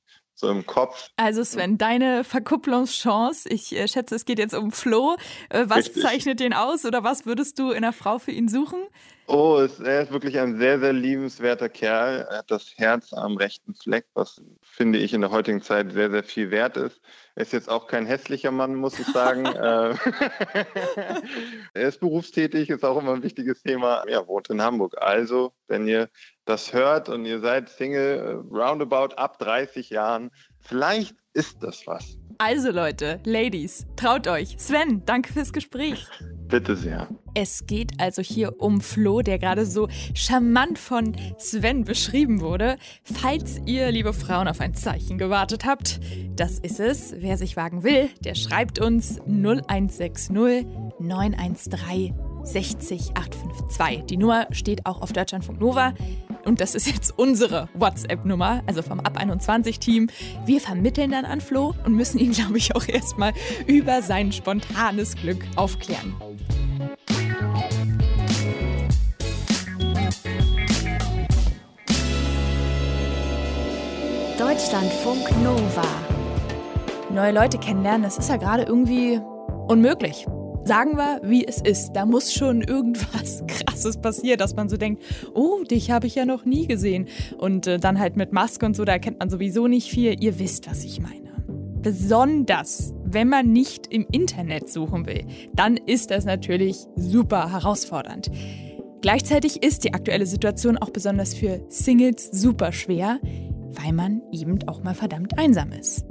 so 0.43 0.51
im 0.51 0.67
Kopf. 0.67 1.09
Also 1.17 1.43
Sven, 1.45 1.79
deine 1.79 2.25
Verkupplungschance, 2.25 3.49
ich 3.49 3.75
äh, 3.75 3.89
schätze, 3.89 4.15
es 4.17 4.27
geht 4.27 4.39
jetzt 4.39 4.55
um 4.55 4.73
Flo. 4.73 5.17
Äh, 5.49 5.65
was 5.69 5.87
Richtig. 5.87 6.03
zeichnet 6.03 6.41
den 6.41 6.53
aus 6.53 6.85
oder 6.85 7.03
was 7.03 7.25
würdest 7.25 7.59
du 7.59 7.71
in 7.71 7.79
einer 7.79 7.93
Frau 7.93 8.19
für 8.19 8.33
ihn 8.33 8.49
suchen? 8.49 8.81
Oh, 9.27 9.59
es, 9.59 9.79
er 9.79 10.03
ist 10.03 10.13
wirklich 10.13 10.39
ein 10.39 10.59
sehr, 10.59 10.81
sehr 10.81 10.93
liebenswerter 10.93 11.69
Kerl. 11.69 12.27
Er 12.29 12.39
hat 12.39 12.51
das 12.51 12.73
Herz 12.77 13.13
am 13.13 13.37
rechten 13.37 13.75
Fleck, 13.75 14.07
was 14.15 14.43
finde 14.63 14.99
ich 14.99 15.15
in 15.15 15.21
der 15.21 15.31
heutigen 15.31 15.63
Zeit 15.63 15.93
sehr, 15.93 16.11
sehr 16.11 16.25
viel 16.25 16.51
wert 16.51 16.77
ist. 16.77 17.01
Er 17.35 17.43
ist 17.43 17.53
jetzt 17.53 17.69
auch 17.69 17.87
kein 17.87 18.05
hässlicher 18.05 18.51
Mann, 18.51 18.75
muss 18.75 18.99
ich 18.99 19.07
sagen. 19.07 19.47
Äh, 19.63 19.95
er 21.75 21.89
ist 21.89 22.01
berufstätig, 22.01 22.69
ist 22.69 22.85
auch 22.85 22.99
immer 22.99 23.15
ein 23.15 23.23
wichtiges 23.23 23.63
Thema. 23.63 24.03
Er 24.09 24.27
wohnt 24.27 24.51
in 24.51 24.61
Hamburg. 24.61 24.95
Also, 25.01 25.53
wenn 25.69 25.87
ihr 25.87 26.09
das 26.45 26.73
hört 26.73 27.09
und 27.09 27.25
ihr 27.25 27.41
seid 27.41 27.69
Single, 27.69 28.19
äh, 28.19 28.55
roundabout 28.55 29.15
ab 29.15 29.39
30 29.39 29.91
Jahren, 29.91 30.31
vielleicht 30.61 31.15
ist 31.33 31.63
das 31.63 31.87
was. 31.87 32.19
Also 32.45 32.73
Leute, 32.73 33.21
Ladies, 33.23 33.87
traut 33.95 34.27
euch. 34.27 34.57
Sven, 34.59 35.03
danke 35.07 35.33
fürs 35.33 35.53
Gespräch. 35.53 36.09
Bitte 36.49 36.75
sehr. 36.75 37.07
Es 37.35 37.69
geht 37.69 37.93
also 38.01 38.21
hier 38.21 38.61
um 38.61 38.81
Flo, 38.81 39.23
der 39.23 39.39
gerade 39.39 39.65
so 39.65 39.87
charmant 40.13 40.77
von 40.77 41.15
Sven 41.39 41.85
beschrieben 41.85 42.41
wurde. 42.41 42.79
Falls 43.05 43.61
ihr, 43.65 43.93
liebe 43.93 44.13
Frauen, 44.13 44.49
auf 44.49 44.61
ein 44.61 44.75
Zeichen 44.75 45.19
gewartet 45.19 45.65
habt, 45.65 46.01
das 46.35 46.59
ist 46.59 46.81
es. 46.81 47.15
Wer 47.17 47.37
sich 47.39 47.57
wagen 47.57 47.85
will, 47.85 48.11
der 48.25 48.35
schreibt 48.35 48.81
uns 48.81 49.21
0160 49.21 50.31
913 50.99 52.32
60 52.45 53.13
852. 53.15 54.07
Die 54.07 54.17
Nummer 54.17 54.47
steht 54.51 54.87
auch 54.87 55.01
auf 55.01 55.13
Deutschlandfunk 55.13 55.61
Nova. 55.61 55.95
Und 56.45 56.61
das 56.61 56.75
ist 56.75 56.87
jetzt 56.87 57.17
unsere 57.17 57.69
WhatsApp-Nummer, 57.75 58.63
also 58.67 58.83
vom 58.83 59.01
Ab 59.01 59.17
21-Team. 59.17 60.11
Wir 60.45 60.61
vermitteln 60.61 61.13
dann 61.13 61.25
an 61.25 61.41
Flo 61.41 61.75
und 61.85 61.95
müssen 61.95 62.19
ihn, 62.19 62.33
glaube 62.33 62.59
ich, 62.59 62.75
auch 62.75 62.87
erstmal 62.89 63.33
über 63.67 64.03
sein 64.03 64.33
spontanes 64.33 65.15
Glück 65.17 65.45
aufklären. 65.57 66.15
Deutschlandfunk 74.39 75.31
Nova. 75.45 75.87
Neue 77.11 77.33
Leute 77.33 77.59
kennenlernen, 77.59 78.03
das 78.03 78.19
ist 78.19 78.29
ja 78.29 78.37
gerade 78.37 78.63
irgendwie 78.65 79.21
unmöglich. 79.69 80.27
Sagen 80.65 80.97
wir, 80.97 81.21
wie 81.25 81.45
es 81.47 81.61
ist. 81.61 81.93
Da 81.93 82.07
muss 82.07 82.33
schon 82.33 82.63
irgendwas 82.63 83.43
Krasses 83.49 83.97
passieren, 83.97 84.39
dass 84.39 84.55
man 84.55 84.69
so 84.69 84.77
denkt, 84.77 85.03
oh, 85.35 85.65
dich 85.65 85.91
habe 85.91 86.07
ich 86.07 86.15
ja 86.15 86.25
noch 86.25 86.45
nie 86.45 86.67
gesehen. 86.67 87.09
Und 87.39 87.67
äh, 87.67 87.79
dann 87.79 87.99
halt 87.99 88.17
mit 88.17 88.33
Maske 88.33 88.65
und 88.65 88.77
so, 88.77 88.85
da 88.85 88.99
kennt 88.99 89.19
man 89.19 89.29
sowieso 89.29 89.67
nicht 89.67 89.91
viel. 89.91 90.23
Ihr 90.23 90.39
wisst, 90.39 90.71
was 90.71 90.85
ich 90.85 91.01
meine. 91.01 91.33
Besonders, 91.83 92.95
wenn 93.05 93.29
man 93.29 93.53
nicht 93.53 93.89
im 93.89 94.07
Internet 94.13 94.69
suchen 94.69 95.05
will, 95.07 95.27
dann 95.53 95.77
ist 95.77 96.13
das 96.13 96.25
natürlich 96.25 96.87
super 96.95 97.51
herausfordernd. 97.51 98.31
Gleichzeitig 99.01 99.65
ist 99.65 99.83
die 99.83 99.93
aktuelle 99.93 100.27
Situation 100.27 100.79
auch 100.79 100.91
besonders 100.91 101.35
für 101.35 101.61
Singles 101.69 102.31
super 102.31 102.71
schwer, 102.71 103.19
weil 103.73 103.93
man 103.93 104.23
eben 104.31 104.61
auch 104.69 104.85
mal 104.85 104.95
verdammt 104.95 105.37
einsam 105.39 105.73
ist. 105.73 106.07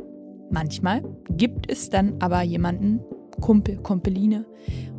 Manchmal 0.50 1.02
gibt 1.30 1.72
es 1.72 1.90
dann 1.90 2.18
aber 2.20 2.42
jemanden, 2.42 3.00
Kumpel, 3.42 3.78
Kumpeline. 3.78 4.46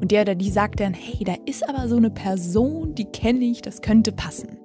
Und 0.00 0.10
der 0.10 0.22
oder 0.22 0.34
die 0.34 0.50
sagt 0.50 0.80
dann, 0.80 0.92
hey, 0.92 1.24
da 1.24 1.34
ist 1.46 1.66
aber 1.68 1.88
so 1.88 1.96
eine 1.96 2.10
Person, 2.10 2.94
die 2.94 3.06
kenne 3.06 3.44
ich, 3.44 3.62
das 3.62 3.80
könnte 3.80 4.12
passen. 4.12 4.58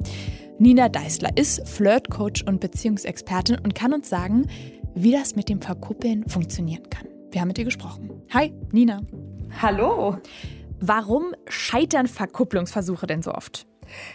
Nina 0.60 0.90
Deißler 0.90 1.38
ist 1.38 1.68
Flirtcoach 1.68 2.46
und 2.48 2.60
Beziehungsexpertin 2.60 3.60
und 3.64 3.76
kann 3.76 3.94
uns 3.94 4.10
sagen, 4.10 4.48
wie 4.96 5.12
das 5.12 5.36
mit 5.36 5.48
dem 5.48 5.62
Verkuppeln 5.62 6.28
funktionieren 6.28 6.90
kann. 6.90 7.08
Wir 7.32 7.42
haben 7.42 7.48
mit 7.50 7.60
ihr 7.60 7.66
gesprochen. 7.66 8.10
Hi, 8.34 8.52
Nina. 8.72 9.02
Hallo. 9.62 10.18
Warum 10.80 11.34
scheitern 11.48 12.08
Verkupplungsversuche 12.08 13.06
denn 13.06 13.22
so 13.22 13.32
oft? 13.34 13.68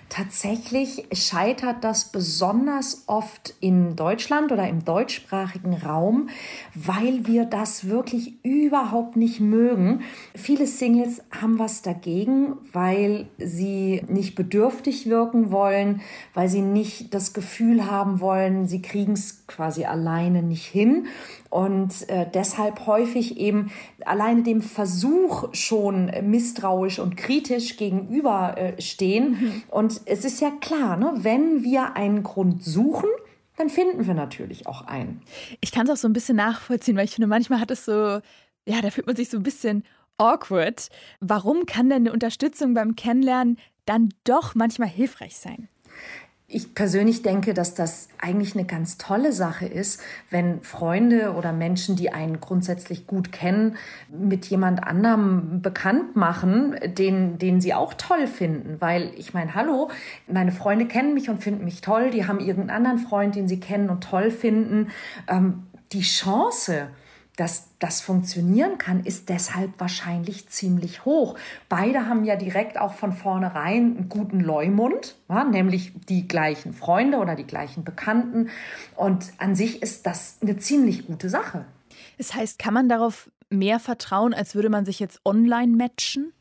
Tatsächlich 0.08 1.06
scheitert 1.12 1.84
das 1.84 2.12
besonders 2.12 3.04
oft 3.06 3.54
in 3.60 3.96
Deutschland 3.96 4.52
oder 4.52 4.68
im 4.68 4.84
deutschsprachigen 4.84 5.74
Raum, 5.74 6.28
weil 6.74 7.26
wir 7.26 7.44
das 7.44 7.88
wirklich 7.88 8.34
überhaupt 8.44 9.16
nicht 9.16 9.40
mögen. 9.40 10.02
Viele 10.34 10.66
Singles 10.66 11.22
haben 11.30 11.58
was 11.58 11.82
dagegen, 11.82 12.56
weil 12.72 13.26
sie 13.38 14.02
nicht 14.08 14.34
bedürftig 14.34 15.08
wirken 15.08 15.50
wollen, 15.50 16.02
weil 16.34 16.48
sie 16.48 16.62
nicht 16.62 17.14
das 17.14 17.32
Gefühl 17.32 17.90
haben 17.90 18.20
wollen, 18.20 18.66
sie 18.66 18.82
kriegen 18.82 19.12
es 19.12 19.46
quasi 19.46 19.84
alleine 19.84 20.42
nicht 20.42 20.66
hin 20.66 21.06
und 21.52 22.08
äh, 22.08 22.26
deshalb 22.32 22.86
häufig 22.86 23.36
eben 23.36 23.70
alleine 24.06 24.42
dem 24.42 24.62
Versuch 24.62 25.52
schon 25.52 26.10
misstrauisch 26.22 26.98
und 26.98 27.18
kritisch 27.18 27.76
gegenüberstehen. 27.76 29.32
Mhm. 29.32 29.62
Und 29.68 30.00
es 30.06 30.24
ist 30.24 30.40
ja 30.40 30.50
klar, 30.62 30.96
ne, 30.96 31.12
wenn 31.16 31.62
wir 31.62 31.94
einen 31.94 32.22
Grund 32.22 32.64
suchen, 32.64 33.10
dann 33.58 33.68
finden 33.68 34.06
wir 34.06 34.14
natürlich 34.14 34.66
auch 34.66 34.86
einen. 34.86 35.20
Ich 35.60 35.72
kann 35.72 35.86
es 35.86 35.92
auch 35.92 35.96
so 35.98 36.08
ein 36.08 36.14
bisschen 36.14 36.36
nachvollziehen, 36.36 36.96
weil 36.96 37.04
ich 37.04 37.14
finde, 37.14 37.28
manchmal 37.28 37.60
hat 37.60 37.70
es 37.70 37.84
so, 37.84 37.92
ja, 37.92 38.80
da 38.80 38.88
fühlt 38.88 39.06
man 39.06 39.16
sich 39.16 39.28
so 39.28 39.36
ein 39.36 39.42
bisschen 39.42 39.84
awkward. 40.16 40.88
Warum 41.20 41.66
kann 41.66 41.90
denn 41.90 42.04
eine 42.04 42.14
Unterstützung 42.14 42.72
beim 42.72 42.96
Kennenlernen 42.96 43.58
dann 43.84 44.08
doch 44.24 44.54
manchmal 44.54 44.88
hilfreich 44.88 45.36
sein? 45.36 45.68
Ich 46.52 46.74
persönlich 46.74 47.22
denke, 47.22 47.54
dass 47.54 47.74
das 47.74 48.08
eigentlich 48.20 48.54
eine 48.54 48.66
ganz 48.66 48.98
tolle 48.98 49.32
Sache 49.32 49.66
ist, 49.66 50.00
wenn 50.30 50.60
Freunde 50.60 51.32
oder 51.32 51.52
Menschen, 51.52 51.96
die 51.96 52.12
einen 52.12 52.40
grundsätzlich 52.40 53.06
gut 53.06 53.32
kennen, 53.32 53.76
mit 54.10 54.46
jemand 54.46 54.84
anderem 54.84 55.62
bekannt 55.62 56.14
machen, 56.14 56.76
den, 56.84 57.38
den 57.38 57.60
sie 57.60 57.72
auch 57.72 57.94
toll 57.94 58.26
finden. 58.26 58.76
Weil 58.80 59.12
ich 59.16 59.32
meine, 59.32 59.54
hallo, 59.54 59.90
meine 60.30 60.52
Freunde 60.52 60.86
kennen 60.86 61.14
mich 61.14 61.30
und 61.30 61.42
finden 61.42 61.64
mich 61.64 61.80
toll, 61.80 62.10
die 62.10 62.26
haben 62.26 62.38
irgendeinen 62.38 62.76
anderen 62.84 62.98
Freund, 62.98 63.34
den 63.34 63.48
sie 63.48 63.58
kennen 63.58 63.88
und 63.88 64.04
toll 64.04 64.30
finden. 64.30 64.88
Ähm, 65.28 65.62
die 65.92 66.02
Chance, 66.02 66.88
dass 67.42 67.70
das 67.80 68.00
funktionieren 68.00 68.78
kann, 68.78 69.04
ist 69.04 69.28
deshalb 69.28 69.80
wahrscheinlich 69.80 70.48
ziemlich 70.48 71.04
hoch. 71.04 71.36
Beide 71.68 72.06
haben 72.06 72.24
ja 72.24 72.36
direkt 72.36 72.78
auch 72.78 72.94
von 72.94 73.12
vornherein 73.12 73.96
einen 73.96 74.08
guten 74.08 74.38
Leumund, 74.38 75.16
ja, 75.28 75.42
nämlich 75.42 75.92
die 76.08 76.28
gleichen 76.28 76.72
Freunde 76.72 77.18
oder 77.18 77.34
die 77.34 77.42
gleichen 77.44 77.82
Bekannten. 77.82 78.48
Und 78.94 79.32
an 79.38 79.56
sich 79.56 79.82
ist 79.82 80.06
das 80.06 80.36
eine 80.40 80.56
ziemlich 80.58 81.08
gute 81.08 81.28
Sache. 81.28 81.64
Das 82.16 82.32
heißt, 82.32 82.60
kann 82.60 82.74
man 82.74 82.88
darauf 82.88 83.28
mehr 83.50 83.80
vertrauen, 83.80 84.34
als 84.34 84.54
würde 84.54 84.68
man 84.68 84.84
sich 84.84 85.00
jetzt 85.00 85.20
online 85.24 85.76
matchen? 85.76 86.32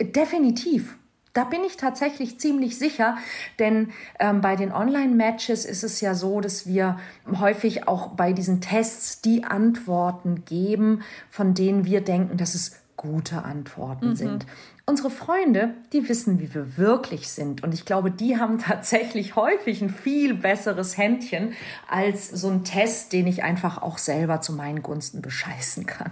Definitiv. 0.00 0.98
Da 1.38 1.44
bin 1.44 1.62
ich 1.62 1.76
tatsächlich 1.76 2.40
ziemlich 2.40 2.80
sicher, 2.80 3.16
denn 3.60 3.92
ähm, 4.18 4.40
bei 4.40 4.56
den 4.56 4.72
Online-Matches 4.72 5.66
ist 5.66 5.84
es 5.84 6.00
ja 6.00 6.16
so, 6.16 6.40
dass 6.40 6.66
wir 6.66 6.98
häufig 7.38 7.86
auch 7.86 8.08
bei 8.08 8.32
diesen 8.32 8.60
Tests 8.60 9.20
die 9.20 9.44
Antworten 9.44 10.44
geben, 10.44 11.02
von 11.30 11.54
denen 11.54 11.84
wir 11.84 12.00
denken, 12.00 12.38
dass 12.38 12.56
es 12.56 12.72
gute 12.96 13.44
Antworten 13.44 14.08
mhm. 14.08 14.16
sind. 14.16 14.46
Unsere 14.84 15.10
Freunde, 15.10 15.74
die 15.92 16.08
wissen, 16.08 16.40
wie 16.40 16.52
wir 16.52 16.76
wirklich 16.76 17.28
sind. 17.28 17.62
Und 17.62 17.72
ich 17.72 17.84
glaube, 17.84 18.10
die 18.10 18.36
haben 18.36 18.58
tatsächlich 18.58 19.36
häufig 19.36 19.80
ein 19.80 19.90
viel 19.90 20.34
besseres 20.34 20.98
Händchen 20.98 21.52
als 21.88 22.30
so 22.30 22.48
ein 22.48 22.64
Test, 22.64 23.12
den 23.12 23.28
ich 23.28 23.44
einfach 23.44 23.80
auch 23.80 23.98
selber 23.98 24.40
zu 24.40 24.52
meinen 24.52 24.82
Gunsten 24.82 25.22
bescheißen 25.22 25.86
kann. 25.86 26.10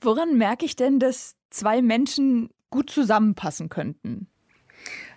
Woran 0.00 0.38
merke 0.38 0.64
ich 0.64 0.76
denn, 0.76 1.00
dass 1.00 1.34
zwei 1.50 1.82
Menschen 1.82 2.50
gut 2.70 2.88
zusammenpassen 2.88 3.68
könnten? 3.68 4.28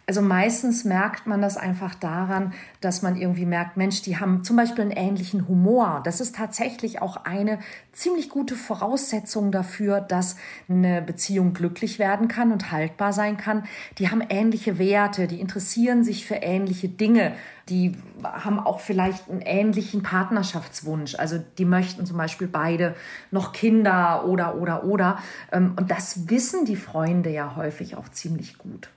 Also 0.09 0.21
meistens 0.21 0.85
merkt 0.85 1.27
man 1.27 1.41
das 1.41 1.57
einfach 1.57 1.93
daran, 1.93 2.53
dass 2.79 3.01
man 3.01 3.17
irgendwie 3.17 3.45
merkt, 3.45 3.75
Mensch, 3.75 4.03
die 4.03 4.17
haben 4.17 4.41
zum 4.45 4.55
Beispiel 4.55 4.83
einen 4.83 4.91
ähnlichen 4.91 5.49
Humor. 5.49 5.99
Das 6.05 6.21
ist 6.21 6.33
tatsächlich 6.33 7.01
auch 7.01 7.25
eine 7.25 7.59
ziemlich 7.91 8.29
gute 8.29 8.55
Voraussetzung 8.55 9.51
dafür, 9.51 9.99
dass 9.99 10.37
eine 10.69 11.01
Beziehung 11.01 11.51
glücklich 11.51 11.99
werden 11.99 12.29
kann 12.29 12.53
und 12.53 12.71
haltbar 12.71 13.11
sein 13.11 13.35
kann. 13.35 13.65
Die 13.97 14.09
haben 14.09 14.23
ähnliche 14.29 14.79
Werte, 14.79 15.27
die 15.27 15.41
interessieren 15.41 16.05
sich 16.05 16.25
für 16.25 16.35
ähnliche 16.35 16.87
Dinge, 16.87 17.33
die 17.67 17.97
haben 18.23 18.61
auch 18.61 18.79
vielleicht 18.79 19.29
einen 19.29 19.41
ähnlichen 19.41 20.03
Partnerschaftswunsch. 20.03 21.15
Also 21.15 21.37
die 21.57 21.65
möchten 21.65 22.05
zum 22.05 22.15
Beispiel 22.15 22.47
beide 22.47 22.95
noch 23.29 23.51
Kinder 23.51 24.23
oder 24.25 24.55
oder 24.55 24.85
oder. 24.85 25.17
Ähm, 25.51 25.73
und 25.77 25.91
das 25.91 26.29
wissen 26.29 26.63
die 26.63 26.77
Freunde 26.77 27.29
ja 27.29 27.57
häufig 27.57 27.97
auch 27.97 28.07
ziemlich 28.07 28.57
gut. 28.57 28.87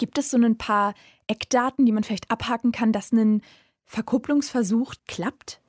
Gibt 0.00 0.16
es 0.16 0.30
so 0.30 0.38
ein 0.38 0.56
paar 0.56 0.94
Eckdaten, 1.26 1.84
die 1.84 1.92
man 1.92 2.04
vielleicht 2.04 2.30
abhaken 2.30 2.72
kann, 2.72 2.90
dass 2.90 3.12
ein 3.12 3.42
Verkupplungsversuch 3.84 4.94
klappt? 5.06 5.60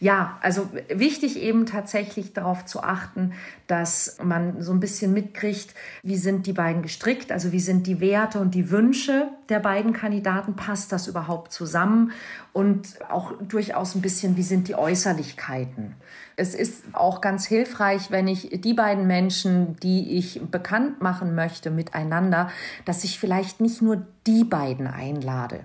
Ja, 0.00 0.38
also 0.42 0.68
wichtig 0.88 1.40
eben 1.40 1.66
tatsächlich 1.66 2.32
darauf 2.32 2.64
zu 2.64 2.82
achten, 2.82 3.32
dass 3.66 4.18
man 4.22 4.62
so 4.62 4.72
ein 4.72 4.78
bisschen 4.78 5.12
mitkriegt, 5.12 5.74
wie 6.02 6.16
sind 6.16 6.46
die 6.46 6.52
beiden 6.52 6.82
gestrickt, 6.82 7.32
also 7.32 7.50
wie 7.50 7.60
sind 7.60 7.86
die 7.86 8.00
Werte 8.00 8.38
und 8.38 8.54
die 8.54 8.70
Wünsche 8.70 9.28
der 9.48 9.58
beiden 9.58 9.92
Kandidaten, 9.92 10.54
passt 10.54 10.92
das 10.92 11.08
überhaupt 11.08 11.52
zusammen? 11.52 12.12
Und 12.52 12.98
auch 13.08 13.32
durchaus 13.42 13.94
ein 13.94 14.00
bisschen, 14.00 14.36
wie 14.36 14.42
sind 14.42 14.68
die 14.68 14.74
Äußerlichkeiten. 14.74 15.94
Es 16.36 16.54
ist 16.54 16.84
auch 16.92 17.20
ganz 17.20 17.46
hilfreich, 17.46 18.10
wenn 18.10 18.28
ich 18.28 18.60
die 18.62 18.74
beiden 18.74 19.06
Menschen, 19.06 19.76
die 19.80 20.16
ich 20.16 20.40
bekannt 20.50 21.02
machen 21.02 21.34
möchte 21.34 21.70
miteinander, 21.70 22.50
dass 22.84 23.02
ich 23.02 23.18
vielleicht 23.18 23.60
nicht 23.60 23.82
nur 23.82 24.06
die 24.26 24.44
beiden 24.44 24.86
einlade 24.86 25.60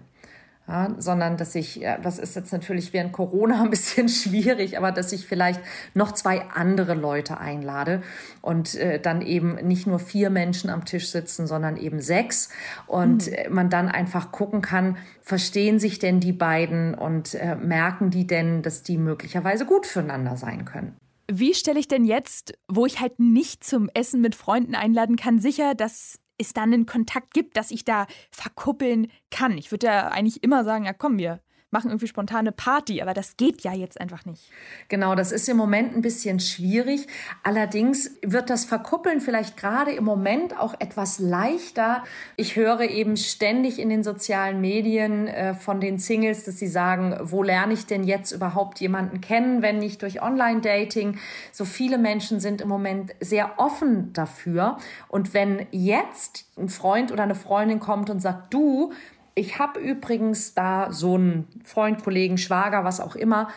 ja, 0.67 0.95
sondern 0.97 1.35
dass 1.35 1.55
ich, 1.55 1.81
das 2.01 2.19
ist 2.19 2.35
jetzt 2.37 2.53
natürlich 2.53 2.93
während 2.93 3.11
Corona 3.11 3.61
ein 3.63 3.69
bisschen 3.69 4.07
schwierig, 4.07 4.77
aber 4.77 4.91
dass 4.91 5.11
ich 5.11 5.25
vielleicht 5.25 5.59
noch 5.93 6.13
zwei 6.13 6.43
andere 6.53 6.93
Leute 6.93 7.37
einlade 7.37 8.01
und 8.41 8.75
äh, 8.75 8.99
dann 8.99 9.21
eben 9.21 9.55
nicht 9.55 9.87
nur 9.87 9.99
vier 9.99 10.29
Menschen 10.29 10.69
am 10.69 10.85
Tisch 10.85 11.09
sitzen, 11.09 11.47
sondern 11.47 11.75
eben 11.77 11.99
sechs 11.99 12.49
und 12.87 13.27
mhm. 13.27 13.33
Äh, 13.33 13.49
man 13.49 13.69
dann 13.69 13.89
einfach 13.89 14.31
gucken 14.31 14.61
kann, 14.61 14.97
verstehen 15.21 15.79
sich 15.79 15.99
denn 15.99 16.19
die 16.19 16.33
beiden 16.33 16.93
und 16.93 17.35
äh, 17.35 17.55
merken 17.55 18.09
die 18.09 18.27
denn, 18.27 18.61
dass 18.61 18.83
die 18.83 18.97
möglicherweise 18.97 19.65
gut 19.65 19.85
füreinander 19.85 20.37
sein 20.37 20.65
können. 20.65 20.95
Wie 21.31 21.53
stelle 21.53 21.79
ich 21.79 21.87
denn 21.87 22.05
jetzt, 22.05 22.53
wo 22.67 22.85
ich 22.85 22.99
halt 22.99 23.19
nicht 23.19 23.63
zum 23.63 23.89
Essen 23.93 24.21
mit 24.21 24.35
Freunden 24.35 24.75
einladen 24.75 25.15
kann, 25.15 25.39
sicher, 25.39 25.73
dass 25.73 26.19
es 26.37 26.53
dann 26.53 26.73
einen 26.73 26.85
Kontakt 26.85 27.33
gibt, 27.33 27.57
dass 27.57 27.71
ich 27.71 27.85
da 27.85 28.07
verkuppeln 28.31 29.11
kann. 29.31 29.57
Ich 29.57 29.71
würde 29.71 29.87
ja 29.87 30.07
eigentlich 30.09 30.43
immer 30.43 30.63
sagen, 30.63 30.85
ja 30.85 30.93
komm, 30.93 31.17
wir 31.17 31.41
machen 31.73 31.89
irgendwie 31.89 32.07
spontane 32.07 32.53
Party, 32.53 33.01
aber 33.01 33.13
das 33.13 33.35
geht 33.35 33.61
ja 33.61 33.73
jetzt 33.73 33.99
einfach 33.99 34.25
nicht. 34.25 34.49
Genau, 34.87 35.15
das 35.15 35.33
ist 35.33 35.49
im 35.49 35.57
Moment 35.57 35.95
ein 35.95 36.01
bisschen 36.01 36.39
schwierig. 36.39 37.07
Allerdings 37.43 38.11
wird 38.21 38.49
das 38.49 38.63
Verkuppeln 38.63 39.19
vielleicht 39.19 39.57
gerade 39.57 39.91
im 39.91 40.05
Moment 40.05 40.57
auch 40.57 40.75
etwas 40.79 41.19
leichter. 41.19 42.03
Ich 42.37 42.55
höre 42.55 42.81
eben 42.81 43.17
ständig 43.17 43.79
in 43.79 43.89
den 43.89 44.03
sozialen 44.03 44.61
Medien 44.61 45.27
äh, 45.27 45.53
von 45.53 45.81
den 45.81 45.97
Singles, 45.97 46.45
dass 46.45 46.59
sie 46.59 46.67
sagen, 46.67 47.17
wo 47.21 47.43
lerne 47.43 47.73
ich 47.73 47.85
denn 47.85 48.03
jetzt 48.03 48.31
überhaupt 48.31 48.79
jemanden 48.79 49.19
kennen, 49.19 49.61
wenn 49.61 49.79
nicht 49.79 50.01
durch 50.01 50.21
Online-Dating? 50.21 51.17
So 51.51 51.65
viele 51.65 51.97
Menschen 51.97 52.39
sind 52.39 52.61
im 52.61 52.69
Moment 52.69 53.13
sehr 53.19 53.53
offen 53.57 54.13
dafür. 54.13 54.77
Und 55.09 55.33
wenn 55.33 55.65
jetzt 55.71 56.45
ein 56.57 56.69
Freund 56.69 57.11
oder 57.11 57.23
eine 57.23 57.35
Freundin 57.35 57.79
kommt 57.79 58.09
und 58.09 58.19
sagt, 58.19 58.53
du, 58.53 58.93
ich 59.35 59.59
habe 59.59 59.79
übrigens 59.79 60.53
da 60.53 60.91
so 60.91 61.15
einen 61.15 61.47
Freund, 61.63 62.03
Kollegen, 62.03 62.37
Schwager, 62.37 62.83
was 62.83 62.99
auch 62.99 63.15
immer, 63.15 63.49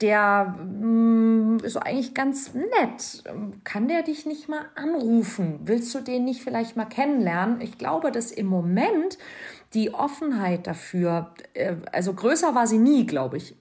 der 0.00 0.56
mh, 0.58 0.86
mm, 0.86 1.58
ist 1.62 1.76
eigentlich 1.76 2.14
ganz 2.14 2.54
nett. 2.54 3.24
Kann 3.64 3.88
der 3.88 4.02
dich 4.02 4.26
nicht 4.26 4.48
mal 4.48 4.66
anrufen? 4.74 5.60
Willst 5.64 5.94
du 5.94 6.00
den 6.00 6.24
nicht 6.24 6.42
vielleicht 6.42 6.76
mal 6.76 6.84
kennenlernen? 6.84 7.60
Ich 7.60 7.78
glaube, 7.78 8.10
dass 8.10 8.30
im 8.30 8.46
Moment 8.46 9.18
die 9.74 9.94
Offenheit 9.94 10.66
dafür, 10.66 11.32
äh, 11.54 11.76
also 11.92 12.12
größer 12.12 12.54
war 12.54 12.66
sie 12.66 12.78
nie, 12.78 13.06
glaube 13.06 13.38
ich. 13.38 13.56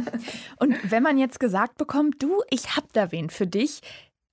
Und 0.58 0.90
wenn 0.90 1.02
man 1.02 1.18
jetzt 1.18 1.38
gesagt 1.38 1.78
bekommt, 1.78 2.22
du, 2.22 2.42
ich 2.50 2.76
hab 2.76 2.92
da 2.92 3.12
wen 3.12 3.30
für 3.30 3.46
dich, 3.46 3.80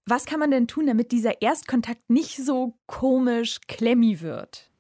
was 0.08 0.26
kann 0.26 0.40
man 0.40 0.52
denn 0.52 0.68
tun, 0.68 0.88
damit 0.88 1.12
dieser 1.12 1.42
Erstkontakt 1.42 2.10
nicht 2.10 2.38
so 2.38 2.74
komisch 2.88 3.60
klemmi 3.68 4.22
wird? 4.22 4.72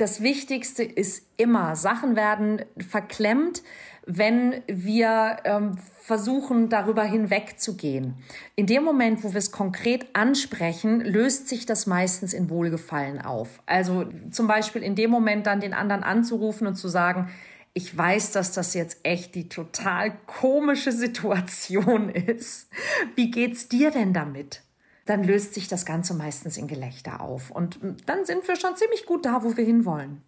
Das 0.00 0.22
Wichtigste 0.22 0.82
ist 0.82 1.26
immer, 1.36 1.76
Sachen 1.76 2.16
werden 2.16 2.62
verklemmt, 2.78 3.62
wenn 4.06 4.62
wir 4.66 5.36
ähm, 5.44 5.76
versuchen, 6.00 6.68
darüber 6.68 7.04
hinwegzugehen. 7.04 8.14
In 8.56 8.66
dem 8.66 8.82
Moment, 8.82 9.22
wo 9.22 9.32
wir 9.32 9.38
es 9.38 9.52
konkret 9.52 10.06
ansprechen, 10.14 11.00
löst 11.00 11.48
sich 11.48 11.66
das 11.66 11.86
meistens 11.86 12.32
in 12.32 12.48
Wohlgefallen 12.50 13.20
auf. 13.20 13.60
Also 13.66 14.06
zum 14.30 14.46
Beispiel 14.46 14.82
in 14.82 14.94
dem 14.94 15.10
Moment 15.10 15.46
dann 15.46 15.60
den 15.60 15.74
anderen 15.74 16.02
anzurufen 16.02 16.66
und 16.66 16.76
zu 16.76 16.88
sagen, 16.88 17.30
ich 17.72 17.96
weiß, 17.96 18.32
dass 18.32 18.52
das 18.52 18.74
jetzt 18.74 19.00
echt 19.04 19.34
die 19.34 19.48
total 19.48 20.12
komische 20.26 20.92
Situation 20.92 22.08
ist. 22.08 22.68
Wie 23.14 23.30
geht's 23.30 23.68
dir 23.68 23.90
denn 23.90 24.12
damit? 24.12 24.62
Dann 25.06 25.24
löst 25.24 25.54
sich 25.54 25.68
das 25.68 25.84
Ganze 25.84 26.14
meistens 26.14 26.56
in 26.56 26.66
Gelächter 26.66 27.20
auf. 27.20 27.50
Und 27.50 27.78
dann 28.06 28.24
sind 28.24 28.46
wir 28.46 28.56
schon 28.56 28.76
ziemlich 28.76 29.06
gut 29.06 29.24
da, 29.24 29.42
wo 29.42 29.56
wir 29.56 29.64
hinwollen. 29.64 30.22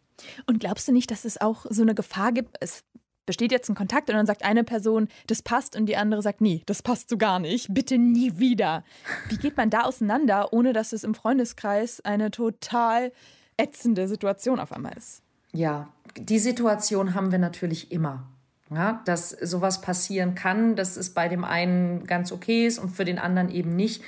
Und 0.46 0.60
glaubst 0.60 0.88
du 0.88 0.92
nicht, 0.92 1.10
dass 1.10 1.24
es 1.24 1.40
auch 1.40 1.66
so 1.68 1.82
eine 1.82 1.94
Gefahr 1.94 2.32
gibt? 2.32 2.56
Es 2.60 2.84
besteht 3.26 3.52
jetzt 3.52 3.68
ein 3.68 3.74
Kontakt 3.74 4.10
und 4.10 4.16
dann 4.16 4.26
sagt 4.26 4.44
eine 4.44 4.64
Person, 4.64 5.08
das 5.26 5.42
passt 5.42 5.76
und 5.76 5.86
die 5.86 5.96
andere 5.96 6.22
sagt, 6.22 6.40
nee, 6.40 6.62
das 6.66 6.82
passt 6.82 7.08
so 7.08 7.16
gar 7.16 7.38
nicht, 7.38 7.72
bitte 7.72 7.98
nie 7.98 8.38
wieder. 8.38 8.84
Wie 9.28 9.36
geht 9.36 9.56
man 9.56 9.70
da 9.70 9.82
auseinander, 9.82 10.52
ohne 10.52 10.72
dass 10.72 10.92
es 10.92 11.04
im 11.04 11.14
Freundeskreis 11.14 12.00
eine 12.00 12.30
total 12.30 13.12
ätzende 13.56 14.08
Situation 14.08 14.58
auf 14.58 14.72
einmal 14.72 14.96
ist? 14.96 15.22
Ja, 15.52 15.92
die 16.16 16.38
Situation 16.38 17.14
haben 17.14 17.30
wir 17.30 17.38
natürlich 17.38 17.92
immer. 17.92 18.26
Ja, 18.74 19.02
dass 19.04 19.28
sowas 19.28 19.82
passieren 19.82 20.34
kann, 20.34 20.76
dass 20.76 20.96
es 20.96 21.12
bei 21.12 21.28
dem 21.28 21.44
einen 21.44 22.06
ganz 22.06 22.32
okay 22.32 22.66
ist 22.66 22.78
und 22.78 22.88
für 22.88 23.04
den 23.04 23.18
anderen 23.18 23.50
eben 23.50 23.76
nicht 23.76 24.02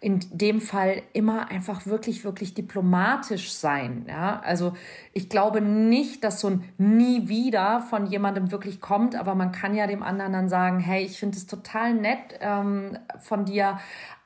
in 0.00 0.20
dem 0.30 0.60
Fall 0.60 1.02
immer 1.12 1.50
einfach 1.50 1.86
wirklich, 1.86 2.24
wirklich 2.24 2.54
diplomatisch 2.54 3.52
sein. 3.52 4.06
Ja? 4.08 4.40
Also 4.40 4.74
ich 5.12 5.28
glaube 5.28 5.60
nicht, 5.60 6.22
dass 6.22 6.40
so 6.40 6.48
ein 6.48 6.64
Nie 6.78 7.28
wieder 7.28 7.80
von 7.80 8.06
jemandem 8.06 8.50
wirklich 8.52 8.80
kommt, 8.80 9.16
aber 9.16 9.34
man 9.34 9.52
kann 9.52 9.74
ja 9.74 9.86
dem 9.86 10.02
anderen 10.02 10.32
dann 10.32 10.48
sagen, 10.48 10.78
hey, 10.78 11.04
ich 11.04 11.18
finde 11.18 11.36
es 11.36 11.46
total 11.46 11.94
nett 11.94 12.38
ähm, 12.40 12.96
von 13.18 13.44
dir, 13.44 13.78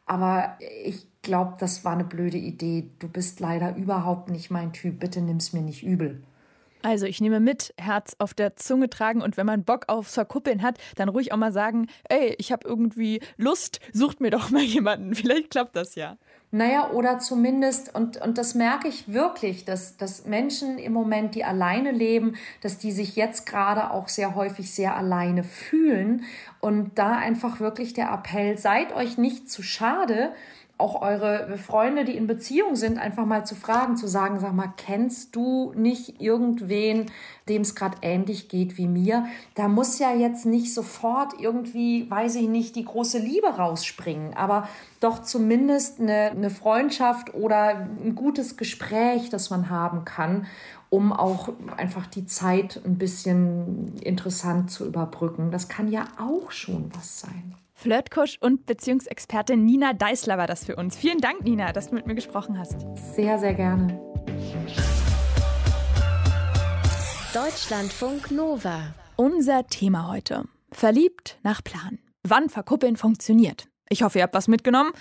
aber 0.07 0.59
ich 0.85 1.07
glaube, 1.23 1.55
das 1.59 1.85
war 1.85 1.93
eine 1.93 2.05
blöde 2.05 2.37
Idee. 2.37 2.91
Du 2.99 3.09
bist 3.09 3.41
leider 3.41 3.77
überhaupt 3.77 4.29
nicht 4.29 4.51
mein 4.51 4.73
Typ. 4.73 5.01
Bitte 5.01 5.23
nimm's 5.23 5.53
mir 5.53 5.63
nicht 5.63 5.83
übel. 5.83 6.23
Also 6.83 7.07
ich 7.07 7.21
nehme 7.21 7.41
mit, 7.41 7.73
Herz 7.79 8.17
auf 8.19 8.35
der 8.35 8.57
Zunge 8.57 8.91
tragen 8.91 9.23
und 9.23 9.37
wenn 9.37 9.47
man 9.47 9.65
Bock 9.65 9.85
aufs 9.89 10.15
Verkuppeln 10.15 10.63
hat, 10.63 10.79
dann 10.97 11.09
ruhig 11.09 11.33
auch 11.33 11.37
mal 11.37 11.53
sagen, 11.53 11.87
ey, 12.09 12.35
ich 12.39 12.53
habe 12.53 12.67
irgendwie 12.67 13.21
Lust, 13.37 13.81
sucht 13.93 14.21
mir 14.21 14.31
doch 14.31 14.51
mal 14.51 14.63
jemanden. 14.63 15.15
Vielleicht 15.15 15.51
klappt 15.51 15.77
das 15.77 15.95
ja. 15.95 16.17
Naja, 16.55 16.91
oder 16.91 17.19
zumindest, 17.19 17.95
und, 17.95 18.19
und 18.19 18.37
das 18.37 18.55
merke 18.55 18.87
ich 18.87 19.11
wirklich, 19.11 19.65
dass, 19.65 19.97
dass 19.97 20.27
Menschen 20.27 20.77
im 20.77 20.93
Moment, 20.93 21.35
die 21.35 21.45
alleine 21.45 21.93
leben, 21.93 22.35
dass 22.61 22.77
die 22.77 22.93
sich 22.93 23.17
jetzt 23.17 23.47
gerade 23.47 23.91
auch 23.91 24.11
sehr 24.11 24.35
häufig 24.35 24.71
sehr 24.71 24.95
alleine 24.95 25.45
fühlen. 25.45 26.25
Und 26.61 26.99
da 26.99 27.17
einfach 27.17 27.59
wirklich 27.59 27.95
der 27.95 28.11
Appell, 28.11 28.59
seid 28.59 28.95
euch 28.95 29.17
nicht 29.17 29.51
zu 29.51 29.63
schade, 29.63 30.35
auch 30.83 31.01
eure 31.01 31.57
Freunde, 31.57 32.05
die 32.05 32.17
in 32.17 32.27
Beziehung 32.27 32.75
sind, 32.75 32.99
einfach 32.99 33.25
mal 33.25 33.47
zu 33.47 33.55
fragen, 33.55 33.97
zu 33.97 34.09
sagen, 34.09 34.41
sag 34.41 34.53
mal, 34.53 34.73
kennst 34.77 35.37
du 35.37 35.73
nicht 35.77 36.21
irgendwen, 36.21 37.07
dem 37.49 37.63
es 37.63 37.77
gerade 37.77 37.99
ähnlich 38.03 38.49
geht 38.49 38.77
wie 38.77 38.89
mir? 38.89 39.27
Da 39.55 39.69
muss 39.69 40.01
ja 40.01 40.13
jetzt 40.13 40.45
nicht 40.45 40.75
sofort 40.75 41.35
irgendwie, 41.41 42.11
weiß 42.11 42.35
ich 42.35 42.49
nicht, 42.49 42.75
die 42.75 42.85
große 42.85 43.19
Liebe 43.19 43.47
rausspringen, 43.47 44.35
aber 44.35 44.69
doch 44.99 45.23
zumindest 45.23 46.01
eine, 46.01 46.33
eine 46.33 46.51
Freundschaft 46.51 47.33
oder 47.35 47.87
ein 48.05 48.17
gutes 48.17 48.57
Gespräch, 48.57 49.31
das 49.31 49.51
man 49.51 49.71
haben 49.71 50.05
kann 50.05 50.47
um 50.91 51.11
auch 51.11 51.49
einfach 51.79 52.07
die 52.07 52.27
Zeit 52.27 52.79
ein 52.85 52.99
bisschen 52.99 53.97
interessant 54.03 54.71
zu 54.71 54.85
überbrücken. 54.85 55.51
Das 55.51 55.69
kann 55.69 55.91
ja 55.91 56.05
auch 56.19 56.51
schon 56.51 56.91
was 56.95 57.21
sein. 57.21 57.55
Flirtcoach 57.83 58.39
und 58.41 58.65
Beziehungsexpertin 58.65 59.65
Nina 59.65 59.93
Deißler 59.93 60.39
war 60.39 60.47
das 60.47 60.65
für 60.65 60.77
uns. 60.77 60.97
Vielen 60.97 61.19
Dank, 61.19 61.43
Nina, 61.43 61.73
dass 61.73 61.89
du 61.89 61.97
mit 61.97 62.07
mir 62.07 62.15
gesprochen 62.15 62.57
hast. 62.57 62.77
Sehr, 62.95 63.41
sehr 63.41 63.55
gerne. 63.55 64.01
Deutschlandfunk 67.35 68.31
Nova. 68.31 68.95
Unser 69.17 69.67
Thema 69.67 70.07
heute. 70.09 70.45
Verliebt 70.71 71.39
nach 71.43 71.65
Plan. 71.65 71.99
Wann 72.23 72.51
Verkuppeln 72.51 72.97
funktioniert. 72.97 73.67
Ich 73.89 74.05
hoffe, 74.05 74.19
ihr 74.19 74.23
habt 74.23 74.35
was 74.35 74.47
mitgenommen. 74.47 74.93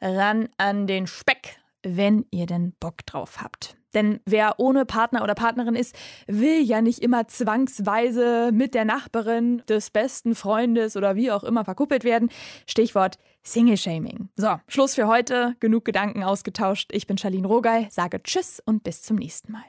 Ran 0.00 0.48
an 0.58 0.86
den 0.86 1.08
Speck, 1.08 1.58
wenn 1.82 2.24
ihr 2.30 2.46
denn 2.46 2.72
Bock 2.78 3.04
drauf 3.04 3.42
habt. 3.42 3.77
Denn 3.94 4.20
wer 4.26 4.58
ohne 4.58 4.84
Partner 4.84 5.22
oder 5.22 5.34
Partnerin 5.34 5.74
ist, 5.74 5.94
will 6.26 6.60
ja 6.60 6.82
nicht 6.82 7.00
immer 7.00 7.28
zwangsweise 7.28 8.50
mit 8.52 8.74
der 8.74 8.84
Nachbarin 8.84 9.62
des 9.68 9.90
besten 9.90 10.34
Freundes 10.34 10.96
oder 10.96 11.16
wie 11.16 11.30
auch 11.30 11.44
immer 11.44 11.64
verkuppelt 11.64 12.04
werden. 12.04 12.30
Stichwort 12.66 13.18
Single-Shaming. 13.42 14.28
So, 14.36 14.60
Schluss 14.68 14.94
für 14.94 15.06
heute. 15.06 15.54
Genug 15.60 15.84
Gedanken 15.84 16.22
ausgetauscht. 16.22 16.90
Ich 16.92 17.06
bin 17.06 17.16
Charlene 17.18 17.46
Rogal, 17.46 17.86
sage 17.90 18.22
Tschüss 18.22 18.60
und 18.64 18.84
bis 18.84 19.02
zum 19.02 19.16
nächsten 19.16 19.52
Mal. 19.52 19.64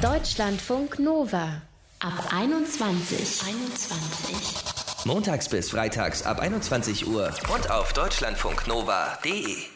Deutschlandfunk 0.00 0.98
Nova. 0.98 1.62
Ab 2.00 2.32
21. 2.32 3.42
21. 3.46 5.06
Montags 5.06 5.48
bis 5.48 5.70
freitags 5.70 6.24
ab 6.24 6.40
21 6.40 7.06
Uhr 7.06 7.32
und 7.54 7.70
auf 7.70 7.92
deutschlandfunknova.de. 7.92 9.71